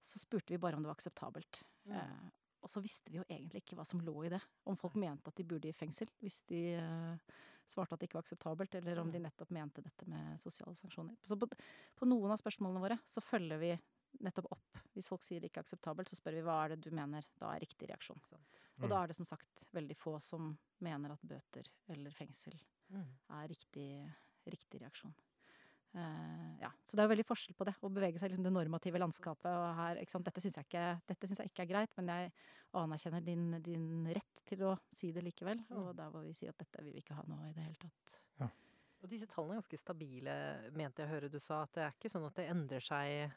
så 0.00 0.22
spurte 0.22 0.54
vi 0.54 0.60
bare 0.60 0.78
om 0.78 0.84
det 0.84 0.92
var 0.92 0.96
akseptabelt. 0.96 1.60
Mm. 1.88 1.98
Eh, 2.00 2.30
og 2.64 2.72
så 2.72 2.80
visste 2.82 3.12
vi 3.12 3.20
jo 3.20 3.26
egentlig 3.28 3.62
ikke 3.62 3.76
hva 3.78 3.84
som 3.86 4.00
lå 4.02 4.14
i 4.26 4.32
det. 4.32 4.40
Om 4.66 4.78
folk 4.80 4.96
mente 5.00 5.30
at 5.30 5.36
de 5.38 5.46
burde 5.46 5.70
i 5.70 5.76
fengsel 5.76 6.08
hvis 6.24 6.40
de 6.50 6.62
svarte 7.70 7.94
at 7.94 8.00
det 8.00 8.08
ikke 8.08 8.18
var 8.18 8.24
akseptabelt, 8.24 8.74
eller 8.78 9.00
om 9.02 9.10
de 9.12 9.20
nettopp 9.22 9.52
mente 9.54 9.84
dette 9.84 10.08
med 10.10 10.40
sosiale 10.42 10.74
sanksjoner. 10.78 11.14
Så 11.26 11.38
på, 11.38 11.48
på 11.98 12.08
noen 12.08 12.32
av 12.32 12.40
spørsmålene 12.40 12.82
våre 12.82 12.98
så 13.10 13.22
følger 13.24 13.60
vi 13.60 13.72
nettopp 14.24 14.48
opp. 14.52 14.78
Hvis 14.94 15.08
folk 15.08 15.22
sier 15.22 15.40
det 15.40 15.50
ikke 15.50 15.60
er 15.62 15.66
akseptabelt, 15.66 16.08
så 16.08 16.16
spør 16.18 16.36
vi 16.38 16.44
hva 16.46 16.64
er 16.64 16.74
det 16.74 16.80
du 16.86 16.90
mener 16.94 17.24
da 17.40 17.52
er 17.54 17.60
riktig 17.64 17.88
reaksjon. 17.90 18.20
Sant? 18.30 18.60
Og 18.78 18.84
Mm. 18.84 18.88
da 18.90 19.02
er 19.02 19.06
det 19.08 19.16
som 19.16 19.24
sagt 19.28 19.66
veldig 19.72 19.96
få 19.96 20.20
som 20.22 20.58
mener 20.80 21.12
at 21.12 21.20
bøter 21.22 21.66
eller 21.88 22.10
fengsel 22.10 22.58
Mm. 22.92 23.06
er 23.30 23.48
riktig, 23.48 24.14
riktig 24.46 24.80
reaksjon. 24.80 25.14
Uh, 25.94 26.56
ja. 26.60 26.68
Så 26.84 26.92
det 26.92 27.00
er 27.00 27.08
jo 27.08 27.14
veldig 27.14 27.24
forskjell 27.26 27.56
på 27.56 27.64
det, 27.64 27.74
å 27.80 27.88
bevege 27.90 28.18
seg 28.18 28.28
i 28.28 28.34
liksom 28.34 28.44
det 28.44 28.52
normative 28.52 28.98
landskapet. 29.00 29.46
Og 29.48 29.74
her, 29.78 29.96
ikke 29.96 30.10
sant? 30.12 30.24
Dette 30.24 30.40
syns 30.40 30.56
jeg, 30.60 31.00
synes 31.24 31.38
jeg 31.38 31.50
ikke 31.50 31.62
er 31.62 31.70
greit, 31.72 31.96
men 31.96 32.06
jeg 32.12 32.32
anerkjenner 32.74 33.24
din, 33.24 33.62
din 33.62 34.06
rett 34.12 34.42
til 34.44 34.58
å 34.58 34.78
si 34.92 35.10
det 35.10 35.24
likevel. 35.24 35.64
Mm. 35.70 35.76
Og 35.78 35.96
der 35.96 36.10
hvor 36.10 36.22
vi 36.22 36.34
sier 36.36 36.50
at 36.50 36.58
dette 36.58 36.84
vil 36.84 36.92
vi 36.92 37.00
ikke 37.00 37.16
ha 37.16 37.24
nå 37.26 37.38
i 37.48 37.52
det 37.52 37.64
hele 37.64 37.80
tatt. 37.80 38.52
Og 39.04 39.10
disse 39.10 39.26
tallene 39.28 39.52
er 39.58 39.60
ganske 39.60 39.78
stabile, 39.78 40.34
mente 40.72 41.02
jeg 41.02 41.06
å 41.08 41.12
høre 41.12 41.28
du 41.30 41.38
sa. 41.38 41.62
At 41.62 41.72
det 41.76 41.82
er 41.84 41.92
ikke 41.92 42.10
sånn 42.10 42.24
at 42.26 42.34
det 42.34 42.46
endrer 42.50 42.80
seg 42.82 43.32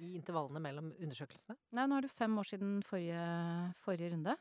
i 0.00 0.14
intervallene 0.18 0.62
mellom 0.64 0.90
undersøkelsene? 0.96 1.56
Nei, 1.76 1.86
nå 1.86 1.98
er 2.00 2.06
det 2.06 2.10
fem 2.16 2.36
år 2.40 2.48
siden 2.50 2.78
forrige, 2.86 3.24
forrige 3.82 4.10
runde. 4.14 4.36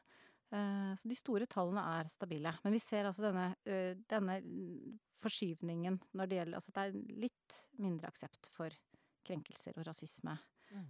Eh, 0.51 0.93
Så 0.97 1.09
de 1.11 1.15
store 1.19 1.45
tallene 1.45 1.83
er 1.99 2.09
stabile. 2.09 2.53
Men 2.63 2.73
vi 2.73 2.79
ser 2.81 3.05
altså 3.09 3.27
denne, 3.27 3.47
denne 4.09 4.39
forskyvningen 5.19 5.99
når 6.15 6.29
det 6.29 6.37
gjelder 6.39 6.59
Altså 6.59 6.71
det 6.75 6.85
er 6.85 7.17
litt 7.25 7.57
mindre 7.83 8.07
aksept 8.09 8.49
for 8.55 8.73
krenkelser 9.27 9.75
og 9.77 9.85
rasisme. 9.89 10.37
Mm. 10.69 10.87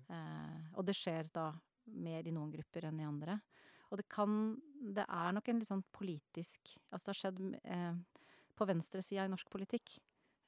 Og 0.75 0.85
det 0.85 0.95
skjer 0.97 1.29
da 1.33 1.49
mer 1.89 2.27
i 2.27 2.33
noen 2.35 2.51
grupper 2.53 2.85
enn 2.89 2.99
i 3.01 3.07
andre. 3.07 3.39
Og 3.89 3.97
det 3.97 4.07
kan 4.11 4.59
Det 4.79 5.05
er 5.07 5.31
nok 5.33 5.47
en 5.49 5.59
litt 5.59 5.67
sånn 5.69 5.83
politisk 5.91 6.75
Altså 6.91 7.05
det 7.05 7.13
har 7.13 7.19
skjedd 7.23 7.39
eh, 7.63 7.93
på 8.55 8.67
venstresida 8.69 9.25
i 9.25 9.31
norsk 9.31 9.49
politikk. 9.49 9.97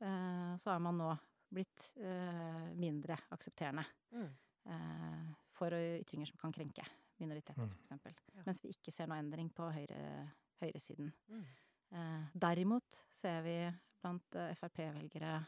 eh, 0.01 0.55
Så 0.61 0.69
er 0.75 0.79
man 0.79 0.97
nå 0.99 1.09
blitt 1.51 1.93
eh, 1.97 2.73
mindre 2.75 3.17
aksepterende 3.31 3.85
Mm. 4.13 4.29
eh, 4.65 5.33
for 5.53 5.71
ytringer 5.71 6.27
som 6.27 6.37
kan 6.37 6.51
krenke 6.53 6.83
minoriteter, 7.19 7.61
Mm. 7.61 7.69
for 7.69 7.77
eksempel. 7.83 8.13
Ja. 8.35 8.41
Mens 8.45 8.61
vi 8.63 8.69
ikke 8.73 8.91
ser 8.91 9.07
noe 9.07 9.17
endring 9.19 9.49
på 9.53 9.71
høyre, 9.71 10.31
høyresiden. 10.61 11.11
Mm. 11.29 11.45
Eh, 11.93 12.27
derimot 12.39 13.03
ser 13.11 13.41
vi 13.43 13.55
blant 14.01 14.35
eh, 14.35 14.53
Frp-velgere 14.55 15.45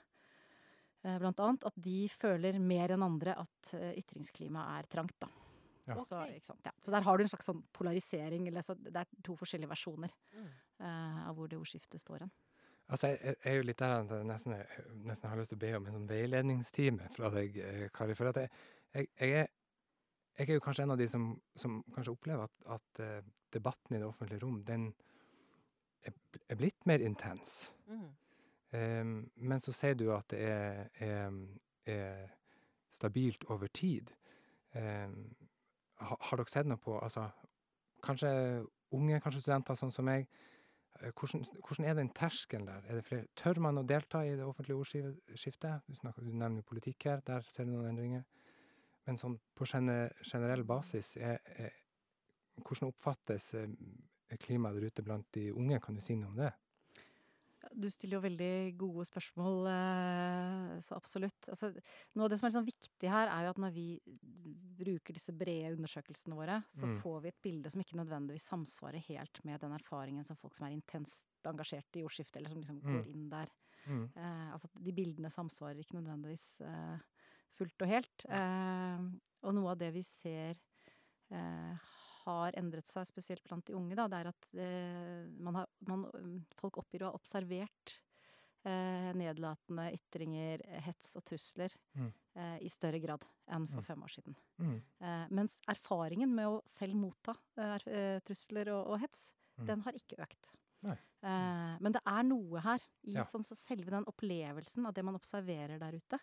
eh, 1.06 1.18
blant 1.20 1.40
annet 1.40 1.66
at 1.66 1.74
de 1.82 2.08
føler 2.10 2.60
mer 2.60 2.90
enn 2.92 3.04
andre 3.04 3.36
at 3.40 3.74
eh, 3.74 3.94
ytringsklimaet 4.00 4.84
er 4.84 4.88
trangt, 4.88 5.16
da. 5.20 5.28
Ja. 5.88 5.96
Så, 6.02 6.16
sant? 6.44 6.62
Ja. 6.64 6.72
så 6.80 6.92
der 6.92 7.02
har 7.04 7.18
du 7.18 7.24
en 7.26 7.28
slags 7.30 7.46
sånn 7.50 7.62
polarisering, 7.74 8.48
eller 8.48 8.62
så 8.64 8.74
det 8.80 8.96
er 8.96 9.06
to 9.22 9.36
forskjellige 9.36 9.68
versjoner 9.68 10.12
Mm. 10.34 10.48
eh, 10.80 11.28
av 11.30 11.36
hvor 11.36 11.48
det 11.50 11.58
ordskiftet 11.60 12.00
står 12.00 12.20
hen. 12.20 12.32
Altså, 12.92 13.08
jeg, 13.08 13.20
jeg 13.24 13.52
er 13.52 13.58
jo 13.58 13.66
litt 13.66 13.80
der 13.80 13.94
at 13.96 14.12
jeg 14.12 14.28
nesten, 14.28 14.56
nesten 15.08 15.30
har 15.30 15.40
lyst 15.40 15.54
til 15.54 15.60
å 15.60 15.64
be 15.64 15.72
om 15.78 15.86
en 15.88 15.98
sånn 15.98 16.10
veiledningstime 16.10 17.08
fra 17.16 17.30
deg, 17.34 17.56
eh, 17.64 17.86
Kari. 17.96 18.16
For 18.18 18.30
at 18.30 18.42
jeg, 18.42 18.52
jeg, 18.94 19.08
jeg, 19.20 19.44
er, 19.44 19.48
jeg 20.38 20.50
er 20.50 20.60
jo 20.60 20.66
kanskje 20.66 20.86
en 20.88 20.96
av 20.96 21.00
de 21.00 21.08
som, 21.10 21.30
som 21.56 21.80
kanskje 21.96 22.14
opplever 22.14 22.50
at, 22.50 22.68
at 22.76 23.04
eh, 23.04 23.22
debatten 23.56 23.96
i 23.96 24.02
det 24.02 24.10
offentlige 24.10 24.44
rom, 24.44 24.60
den 24.68 24.90
er, 26.04 26.14
er 26.50 26.60
blitt 26.60 26.86
mer 26.90 27.04
intens. 27.06 27.72
Mm. 27.88 28.12
Um, 28.74 29.18
men 29.36 29.60
så 29.62 29.72
sier 29.76 29.94
du 29.94 30.08
at 30.16 30.26
det 30.34 30.40
er, 30.50 30.88
er, 31.06 31.36
er 31.86 32.32
stabilt 32.92 33.46
over 33.54 33.70
tid. 33.70 34.10
Um, 34.74 35.36
har, 36.02 36.18
har 36.20 36.42
dere 36.42 36.50
sett 36.50 36.70
noe 36.70 36.82
på 36.82 36.98
altså, 36.98 37.30
Kanskje 38.04 38.30
unge, 38.92 39.20
kanskje 39.24 39.40
studenter 39.46 39.78
sånn 39.80 39.94
som 39.94 40.04
meg. 40.04 40.26
Eh, 41.02 41.12
Hvordan, 41.12 41.46
hvordan 41.68 41.86
er 41.90 41.98
den 41.98 42.10
terskelen 42.16 42.68
der? 42.68 42.86
Er 42.88 43.00
det 43.00 43.06
flere, 43.06 43.28
tør 43.36 43.60
man 43.60 43.82
å 43.82 43.86
delta 43.88 44.24
i 44.26 44.36
det 44.38 44.46
offentlige 44.46 44.78
ordskiftet? 44.78 45.86
Du, 45.88 45.96
snakker, 45.96 46.26
du 46.26 46.34
nevner 46.34 46.66
politikk 46.68 47.10
her, 47.10 47.24
der 47.26 47.46
ser 47.52 47.68
du 47.68 47.74
noen 47.74 47.92
endringer. 47.94 48.26
Men 49.08 49.20
sånn 49.20 49.38
på 49.56 49.68
generell 49.68 50.64
basis, 50.64 51.16
er, 51.18 51.40
er, 51.60 51.74
hvordan 52.62 52.94
oppfattes 52.94 53.54
eh, 53.60 53.68
klimaet 54.44 54.80
der 54.80 54.92
ute 54.92 55.06
blant 55.06 55.28
de 55.36 55.50
unge? 55.52 55.80
Kan 55.84 55.98
du 55.98 56.04
si 56.04 56.16
noe 56.20 56.32
om 56.32 56.40
det? 56.40 56.54
Du 57.76 57.90
stiller 57.90 58.18
jo 58.18 58.24
veldig 58.24 58.78
gode 58.78 59.06
spørsmål, 59.10 59.68
eh, 59.72 60.80
så 60.86 60.96
absolutt. 60.96 61.50
Altså, 61.50 61.72
noe 62.16 62.26
av 62.26 62.30
det 62.30 62.38
som 62.40 62.48
er 62.48 62.54
sånn 62.56 62.68
viktig 62.68 63.10
her, 63.10 63.28
er 63.34 63.46
jo 63.48 63.54
at 63.54 63.58
når 63.64 63.74
vi 63.74 63.86
bruker 64.84 65.14
disse 65.14 65.34
brede 65.38 65.74
undersøkelsene 65.78 66.36
våre, 66.38 66.64
så 66.70 66.86
Mm. 66.88 67.02
får 67.02 67.22
vi 67.22 67.28
et 67.30 67.42
bilde 67.42 67.72
som 67.72 67.82
ikke 67.82 67.98
nødvendigvis 67.98 68.48
samsvarer 68.50 69.02
helt 69.08 69.44
med 69.46 69.60
den 69.62 69.72
erfaringen 69.74 70.24
som 70.26 70.36
folk 70.38 70.56
som 70.56 70.68
er 70.68 70.76
intenst 70.78 71.26
engasjert 71.46 71.96
i 71.96 72.04
ordskiftet, 72.04 72.38
eller 72.38 72.50
som 72.50 72.60
liksom 72.62 72.82
Mm. 72.82 72.94
går 72.94 73.08
inn 73.12 73.30
der. 73.30 73.50
Mm. 73.88 74.10
Eh, 74.16 74.52
altså, 74.54 74.68
de 74.82 74.92
bildene 74.92 75.30
samsvarer 75.32 75.80
ikke 75.80 76.00
nødvendigvis 76.02 76.62
eh, 76.62 77.00
fullt 77.58 77.82
og 77.82 77.88
helt. 77.88 78.26
Eh, 78.30 79.00
og 79.44 79.54
noe 79.56 79.72
av 79.72 79.78
det 79.78 79.94
vi 79.94 80.02
ser 80.02 80.56
eh, 81.32 81.78
har 82.26 82.56
endret 82.60 82.88
seg, 82.90 83.06
spesielt 83.10 83.44
blant 83.48 83.66
de 83.68 83.76
unge, 83.78 83.96
da, 83.96 84.08
det 84.12 84.20
er 84.24 84.30
at 84.32 84.48
eh, 84.56 85.28
man 85.44 85.56
har, 85.62 85.68
man, 85.88 86.06
mm, 86.14 86.40
folk 86.60 86.78
oppgir 86.82 87.04
å 87.06 87.12
ha 87.12 87.18
observert 87.20 87.98
eh, 88.66 89.12
nedlatende 89.18 89.90
ytringer, 89.98 90.64
hets 90.86 91.16
og 91.20 91.26
trusler 91.30 91.74
Mm. 91.96 92.14
eh, 92.36 92.58
i 92.66 92.70
større 92.72 93.00
grad 93.04 93.26
enn 93.52 93.68
for 93.70 93.82
Mm. 93.82 93.86
fem 93.86 94.04
år 94.04 94.14
siden. 94.16 94.36
Mm. 94.60 94.82
Eh, 95.04 95.28
mens 95.32 95.60
erfaringen 95.70 96.34
med 96.34 96.48
å 96.48 96.62
selv 96.66 96.96
motta 96.96 97.36
eh, 97.58 97.78
eh, 97.88 98.20
trusler 98.26 98.70
og, 98.74 98.88
og 98.94 99.00
hets, 99.04 99.34
Mm. 99.60 99.68
den 99.68 99.82
har 99.82 99.94
ikke 99.94 100.18
økt. 100.24 100.50
Eh, 101.24 101.78
men 101.80 101.94
det 101.96 102.02
er 102.06 102.24
noe 102.28 102.60
her 102.60 102.82
i 103.08 103.14
Ja. 103.16 103.24
sånn, 103.24 103.46
så 103.48 103.56
selve 103.56 103.90
den 103.94 104.04
opplevelsen 104.06 104.86
av 104.86 104.94
det 104.94 105.04
man 105.06 105.16
observerer 105.16 105.80
der 105.80 105.96
ute, 105.96 106.20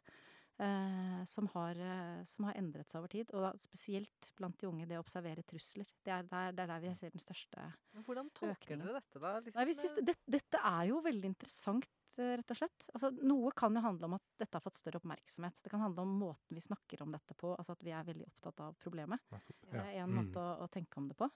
som, 1.31 1.47
har, 1.55 1.79
eh, 1.81 2.25
som 2.29 2.45
har 2.49 2.59
endret 2.61 2.91
seg 2.91 3.01
over 3.01 3.13
tid. 3.13 3.31
Og 3.33 3.45
da 3.47 3.53
spesielt 3.61 4.33
blant 4.37 4.59
de 4.61 4.69
unge, 4.69 4.89
det 4.91 4.99
å 4.99 5.05
observere 5.05 5.45
trusler. 5.49 5.89
Det 6.05 6.13
er 6.13 6.27
der, 6.29 6.53
det 6.53 6.65
er 6.67 6.73
der 6.75 6.83
vi 6.85 6.93
ser 6.99 7.15
den 7.15 7.23
største 7.23 7.71
Men 7.95 8.05
hvordan 8.05 8.29
tolker 8.37 8.77
dere 8.77 8.99
dette, 8.99 9.23
da? 9.23 9.33
Liksom, 9.41 9.59
Nei, 9.61 9.67
vi 9.71 9.77
synes 9.79 9.97
det, 10.11 10.17
Dette 10.39 10.61
er 10.73 10.91
jo 10.91 11.01
veldig 11.07 11.31
interessant, 11.33 11.89
eh, 12.19 12.35
rett 12.41 12.53
og 12.53 12.61
slett. 12.61 12.89
Altså, 12.93 13.13
noe 13.23 13.55
kan 13.57 13.79
jo 13.79 13.85
handle 13.87 14.11
om 14.11 14.19
at 14.19 14.27
dette 14.43 14.59
har 14.59 14.65
fått 14.67 14.81
større 14.83 15.01
oppmerksomhet. 15.01 15.63
Det 15.65 15.73
kan 15.73 15.81
handle 15.87 16.05
om 16.05 16.13
måten 16.27 16.59
vi 16.59 16.67
snakker 16.67 17.07
om 17.07 17.15
dette 17.17 17.37
på, 17.41 17.55
altså 17.57 17.79
at 17.79 17.87
vi 17.87 17.95
er 17.97 18.05
veldig 18.11 18.29
opptatt 18.29 18.61
av 18.67 18.77
problemet. 18.83 19.25
Det 19.71 19.81
er 19.81 20.03
én 20.03 20.11
Mm. 20.11 20.19
måte 20.21 20.45
å, 20.45 20.67
å 20.67 20.71
tenke 20.71 20.99
om 21.01 21.09
det 21.09 21.17
på. 21.17 21.31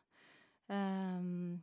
Um, 0.69 1.63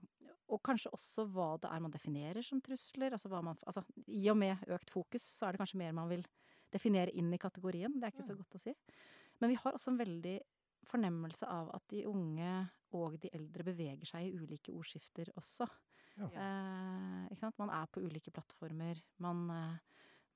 og 0.52 0.60
kanskje 0.66 0.92
også 0.94 1.24
hva 1.32 1.54
det 1.62 1.70
er 1.72 1.80
man 1.84 1.94
definerer 1.94 2.44
som 2.46 2.60
trusler. 2.62 3.14
Altså, 3.16 3.30
hva 3.32 3.42
man, 3.46 3.58
altså, 3.66 3.84
I 4.08 4.30
og 4.30 4.38
med 4.38 4.66
økt 4.68 4.92
fokus, 4.92 5.24
så 5.24 5.48
er 5.48 5.54
det 5.56 5.62
kanskje 5.64 5.80
mer 5.80 5.94
man 5.96 6.10
vil 6.12 6.26
definere 6.72 7.12
inn 7.14 7.34
i 7.34 7.38
kategorien. 7.42 7.94
Det 8.00 8.04
er 8.08 8.12
ikke 8.16 8.28
så 8.28 8.34
Mm. 8.36 8.38
godt 8.44 8.56
å 8.56 8.60
si. 8.60 8.74
Men 9.40 9.50
vi 9.50 9.56
har 9.56 9.72
også 9.74 9.88
en 9.92 9.98
veldig 9.98 10.40
fornemmelse 10.86 11.48
av 11.48 11.70
at 11.76 11.88
de 11.90 12.06
unge 12.06 12.70
og 12.94 13.20
de 13.20 13.30
eldre 13.34 13.64
beveger 13.64 14.06
seg 14.06 14.28
i 14.28 14.38
ulike 14.38 14.72
ordskifter 14.74 15.30
også. 15.38 15.68
Ja. 16.18 16.28
Eh, 16.28 17.28
ikke 17.32 17.40
sant? 17.40 17.58
Man 17.60 17.70
er 17.70 17.86
på 17.88 18.02
ulike 18.04 18.32
plattformer. 18.32 19.02
Man, 19.20 19.50
eh, 19.50 19.78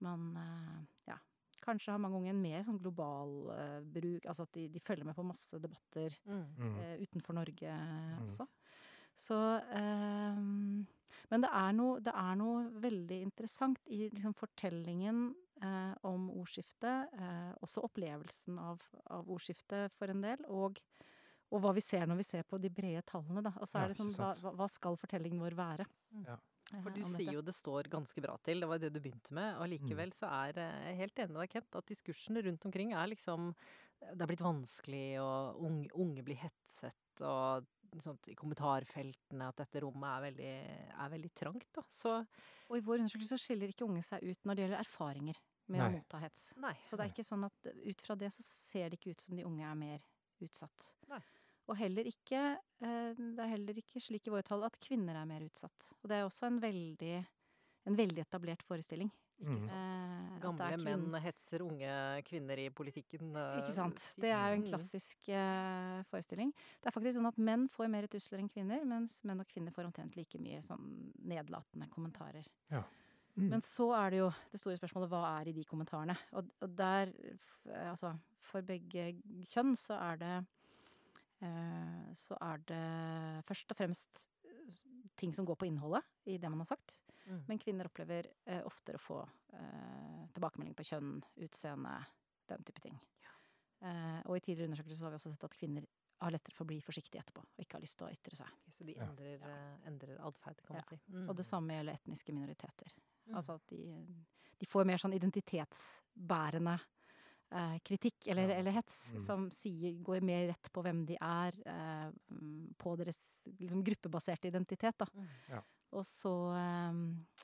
man 0.01 0.37
eh, 0.37 0.85
ja, 1.07 1.17
kanskje 1.61 1.91
har 1.91 1.99
mange 1.99 2.15
unge 2.17 2.29
en 2.29 2.41
mer 2.41 2.63
sånn 2.63 2.79
global 2.79 3.49
eh, 3.51 3.81
bruk. 3.81 4.25
Altså 4.25 4.43
at 4.43 4.51
de, 4.53 4.67
de 4.69 4.79
følger 4.79 5.03
med 5.05 5.15
på 5.15 5.25
masse 5.25 5.59
debatter 5.59 6.15
Mm. 6.25 6.45
Mm. 6.57 6.77
eh, 6.79 6.97
utenfor 7.05 7.33
Norge 7.33 7.75
også. 8.25 8.47
Så 9.15 9.35
eh, 9.71 10.35
Men 11.31 11.41
det 11.41 11.49
er, 11.49 11.71
noe, 11.73 11.99
det 12.03 12.13
er 12.13 12.35
noe 12.35 12.69
veldig 12.81 13.21
interessant 13.23 13.79
i 13.87 14.09
liksom 14.09 14.33
fortellingen 14.35 15.33
om 16.07 16.29
ordskiftet. 16.35 17.13
Eh, 17.19 17.51
også 17.63 17.83
opplevelsen 17.87 18.57
av, 18.59 18.81
av 19.13 19.29
ordskiftet 19.31 19.93
for 19.95 20.11
en 20.11 20.23
del. 20.25 20.41
Og, 20.51 20.79
og 21.51 21.61
hva 21.63 21.71
vi 21.77 21.83
ser 21.85 22.07
når 22.09 22.19
vi 22.19 22.27
ser 22.27 22.43
på 22.49 22.59
de 22.61 22.71
brede 22.73 23.03
tallene. 23.07 23.43
Da. 23.45 23.53
Altså 23.59 23.79
er 23.81 23.93
det 23.93 23.99
sånn, 24.01 24.11
hva, 24.43 24.51
hva 24.59 24.67
skal 24.71 24.99
fortellingen 24.99 25.43
vår 25.45 25.57
være? 25.59 25.87
Ja. 26.25 26.35
eh, 26.73 26.81
For 26.81 26.91
du 26.95 27.03
sier 27.07 27.37
jo 27.37 27.45
det 27.45 27.55
står 27.55 27.89
ganske 27.93 28.25
bra 28.25 28.35
til, 28.43 28.63
det 28.63 28.69
var 28.71 28.81
det 28.83 28.91
du 28.95 28.99
begynte 28.99 29.35
med. 29.37 29.55
Og 29.61 29.69
likevel 29.71 30.13
så 30.17 30.31
er 30.43 30.59
eh, 30.63 30.81
jeg 30.89 31.01
helt 31.03 31.23
enig 31.23 31.35
med 31.37 31.41
deg, 31.45 31.55
Kent, 31.55 31.79
at 31.81 31.89
diskursen 31.93 32.41
rundt 32.49 32.67
omkring 32.71 32.93
er 32.93 33.13
liksom 33.13 33.53
Det 34.05 34.21
er 34.21 34.27
blitt 34.29 34.43
vanskelig, 34.43 35.07
og 35.23 35.63
unge, 35.65 35.89
unge 35.95 36.23
blir 36.27 36.37
hetset, 36.43 37.23
og 37.23 37.65
sånt, 38.03 38.27
i 38.31 38.35
kommentarfeltene 38.37 39.47
at 39.51 39.59
dette 39.63 39.81
rommet 39.83 40.09
er 40.09 40.23
veldig, 40.29 40.53
er 41.05 41.11
veldig 41.15 41.31
trangt, 41.37 41.67
da. 41.75 41.83
Så 41.91 42.17
Og 42.69 42.77
i 42.77 42.83
vår 42.85 43.03
undersøkelse 43.03 43.37
så 43.37 43.41
skiller 43.41 43.71
ikke 43.71 43.85
unge 43.85 44.03
seg 44.05 44.23
ut 44.25 44.45
når 44.45 44.55
det 44.55 44.65
gjelder 44.65 44.81
erfaringer 44.81 45.39
med 45.71 45.81
å 45.81 45.89
motta 45.95 46.19
hets. 46.21 46.51
nei. 46.61 46.73
Så 46.85 46.97
det 46.97 47.05
er 47.05 47.13
ikke 47.13 47.25
sånn 47.25 47.45
at 47.47 47.71
ut 47.73 48.05
fra 48.05 48.17
det 48.19 48.31
så 48.33 48.45
ser 48.45 48.89
det 48.89 48.99
ikke 48.99 49.15
ut 49.15 49.25
som 49.25 49.37
de 49.37 49.45
unge 49.47 49.65
er 49.65 49.79
mer 49.79 50.05
utsatt. 50.45 50.91
Nei. 51.09 51.21
Og 51.65 51.77
heller 51.79 52.05
ikke 52.05 52.41
eh, 52.61 53.13
Det 53.17 53.41
er 53.41 53.49
heller 53.55 53.79
ikke 53.81 54.01
slik 54.03 54.27
i 54.27 54.33
våre 54.33 54.45
tall 54.45 54.67
at 54.67 54.77
kvinner 54.81 55.17
er 55.17 55.29
mer 55.29 55.45
utsatt. 55.47 55.87
Og 56.01 56.09
det 56.11 56.19
er 56.19 56.27
også 56.27 56.45
en 56.49 56.59
veldig, 56.61 57.15
en 57.89 57.97
veldig 57.97 58.21
etablert 58.21 58.61
forestilling. 58.67 59.09
Ikke 59.35 59.51
Mm. 59.51 59.59
sant. 59.59 59.71
Eh, 59.71 60.39
Gamle 60.39 60.77
menn 60.83 61.21
hetser 61.21 61.59
unge 61.61 62.23
kvinner 62.23 62.57
i 62.57 62.69
politikken. 62.69 63.35
eh, 63.35 63.59
Ikke 63.61 63.71
sant. 63.73 64.13
Det 64.17 64.29
er 64.31 64.49
jo 64.49 64.55
en 64.55 64.63
Mm. 64.63 64.69
klassisk 64.71 65.17
eh, 65.29 66.03
forestilling. 66.09 66.53
Det 66.81 66.87
er 66.87 66.91
faktisk 66.91 67.17
sånn 67.19 67.27
at 67.27 67.37
menn 67.37 67.67
får 67.67 67.89
mer 67.89 68.07
trusler 68.07 68.39
enn 68.39 68.49
kvinner, 68.49 68.85
mens 68.85 69.21
menn 69.25 69.39
og 69.41 69.47
kvinner 69.47 69.71
får 69.73 69.85
omtrent 69.91 70.15
like 70.15 70.37
mye 70.39 70.61
sånn 70.63 71.11
nedlatende 71.21 71.89
kommentarer. 71.89 72.45
Mm. 73.37 73.49
Men 73.49 73.59
så 73.59 73.91
er 73.93 74.09
det 74.11 74.17
jo 74.19 74.29
det 74.51 74.59
store 74.61 74.77
spørsmålet 74.77 75.09
hva 75.09 75.41
er 75.41 75.49
i 75.49 75.51
de 75.51 75.63
kommentarene? 75.65 76.17
Og, 76.31 76.49
og 76.61 76.75
der, 76.75 77.11
altså 77.67 78.17
for 78.39 78.61
begge 78.61 79.21
kjønn, 79.51 79.75
så 79.75 79.99
er 79.99 80.15
det 80.17 80.45
eh, 81.41 82.13
Så 82.13 82.37
er 82.41 82.57
det 82.65 83.43
først 83.45 83.69
og 83.71 83.77
fremst 83.77 84.27
eh, 84.45 85.11
ting 85.17 85.33
som 85.33 85.45
går 85.45 85.57
på 85.57 85.67
innholdet 85.67 86.01
i 86.25 86.37
det 86.37 86.49
man 86.49 86.59
har 86.59 86.65
sagt. 86.77 86.95
Mm. 87.27 87.43
Men 87.47 87.59
kvinner 87.59 87.85
opplever 87.89 88.27
eh, 88.45 88.61
oftere 88.65 88.97
å 88.99 89.01
få 89.01 89.19
eh, 89.53 90.25
tilbakemelding 90.35 90.75
på 90.77 90.83
kjønn, 90.85 91.23
utseende, 91.41 91.95
den 92.47 92.63
type 92.63 92.81
ting. 92.83 92.99
Eh, 93.81 94.21
og 94.25 94.37
i 94.37 94.39
tidligere 94.45 94.69
undersøkelser 94.69 94.99
så 94.99 95.05
har 95.07 95.11
vi 95.15 95.19
også 95.19 95.31
sett 95.33 95.43
at 95.43 95.57
kvinner 95.57 95.85
har 96.21 96.31
lettere 96.31 96.55
for 96.55 96.63
å 96.63 96.69
bli 96.69 96.77
forsiktige 96.81 97.19
etterpå 97.21 97.41
og 97.43 97.59
ikke 97.61 97.75
har 97.75 97.81
lyst 97.83 97.97
til 97.99 98.07
å 98.07 98.11
ytre 98.13 98.37
seg. 98.39 98.47
Okay, 98.61 98.71
Så 98.71 98.85
de 98.85 98.93
Ja. 98.95 99.03
endrer, 99.09 99.41
eh, 99.43 99.87
endrer 99.89 100.17
atferd, 100.25 100.61
kan 100.63 100.75
man 100.77 100.83
Ja. 100.85 100.97
si. 100.97 101.01
Mm. 101.11 101.29
Og 101.29 101.35
det 101.35 101.45
samme 101.45 101.73
gjelder 101.73 101.93
etniske 101.99 102.33
minoriteter. 102.33 102.93
Mm. 103.27 103.35
Altså 103.35 103.55
at 103.55 103.67
de, 103.67 104.05
de 104.59 104.65
får 104.65 104.85
mer 104.85 104.97
sånn 104.97 105.13
identitetsbærende 105.13 106.79
eh, 107.51 107.77
kritikk 107.85 108.27
eller, 108.27 108.49
Ja. 108.49 108.55
eller 108.59 108.71
hets, 108.71 109.11
Mm. 109.13 109.21
som 109.21 109.49
sier, 109.51 109.93
går 110.03 110.21
mer 110.21 110.47
rett 110.47 110.69
på 110.73 110.81
hvem 110.83 111.05
de 111.05 111.15
er, 111.21 111.53
eh, 111.65 112.11
på 112.77 112.95
deres 112.97 113.19
liksom, 113.59 113.83
gruppebaserte 113.83 114.47
identitet. 114.47 114.97
Da. 114.97 115.05
Mm. 115.13 115.27
Og 115.95 116.03
så, 116.05 116.31
eh, 116.59 116.97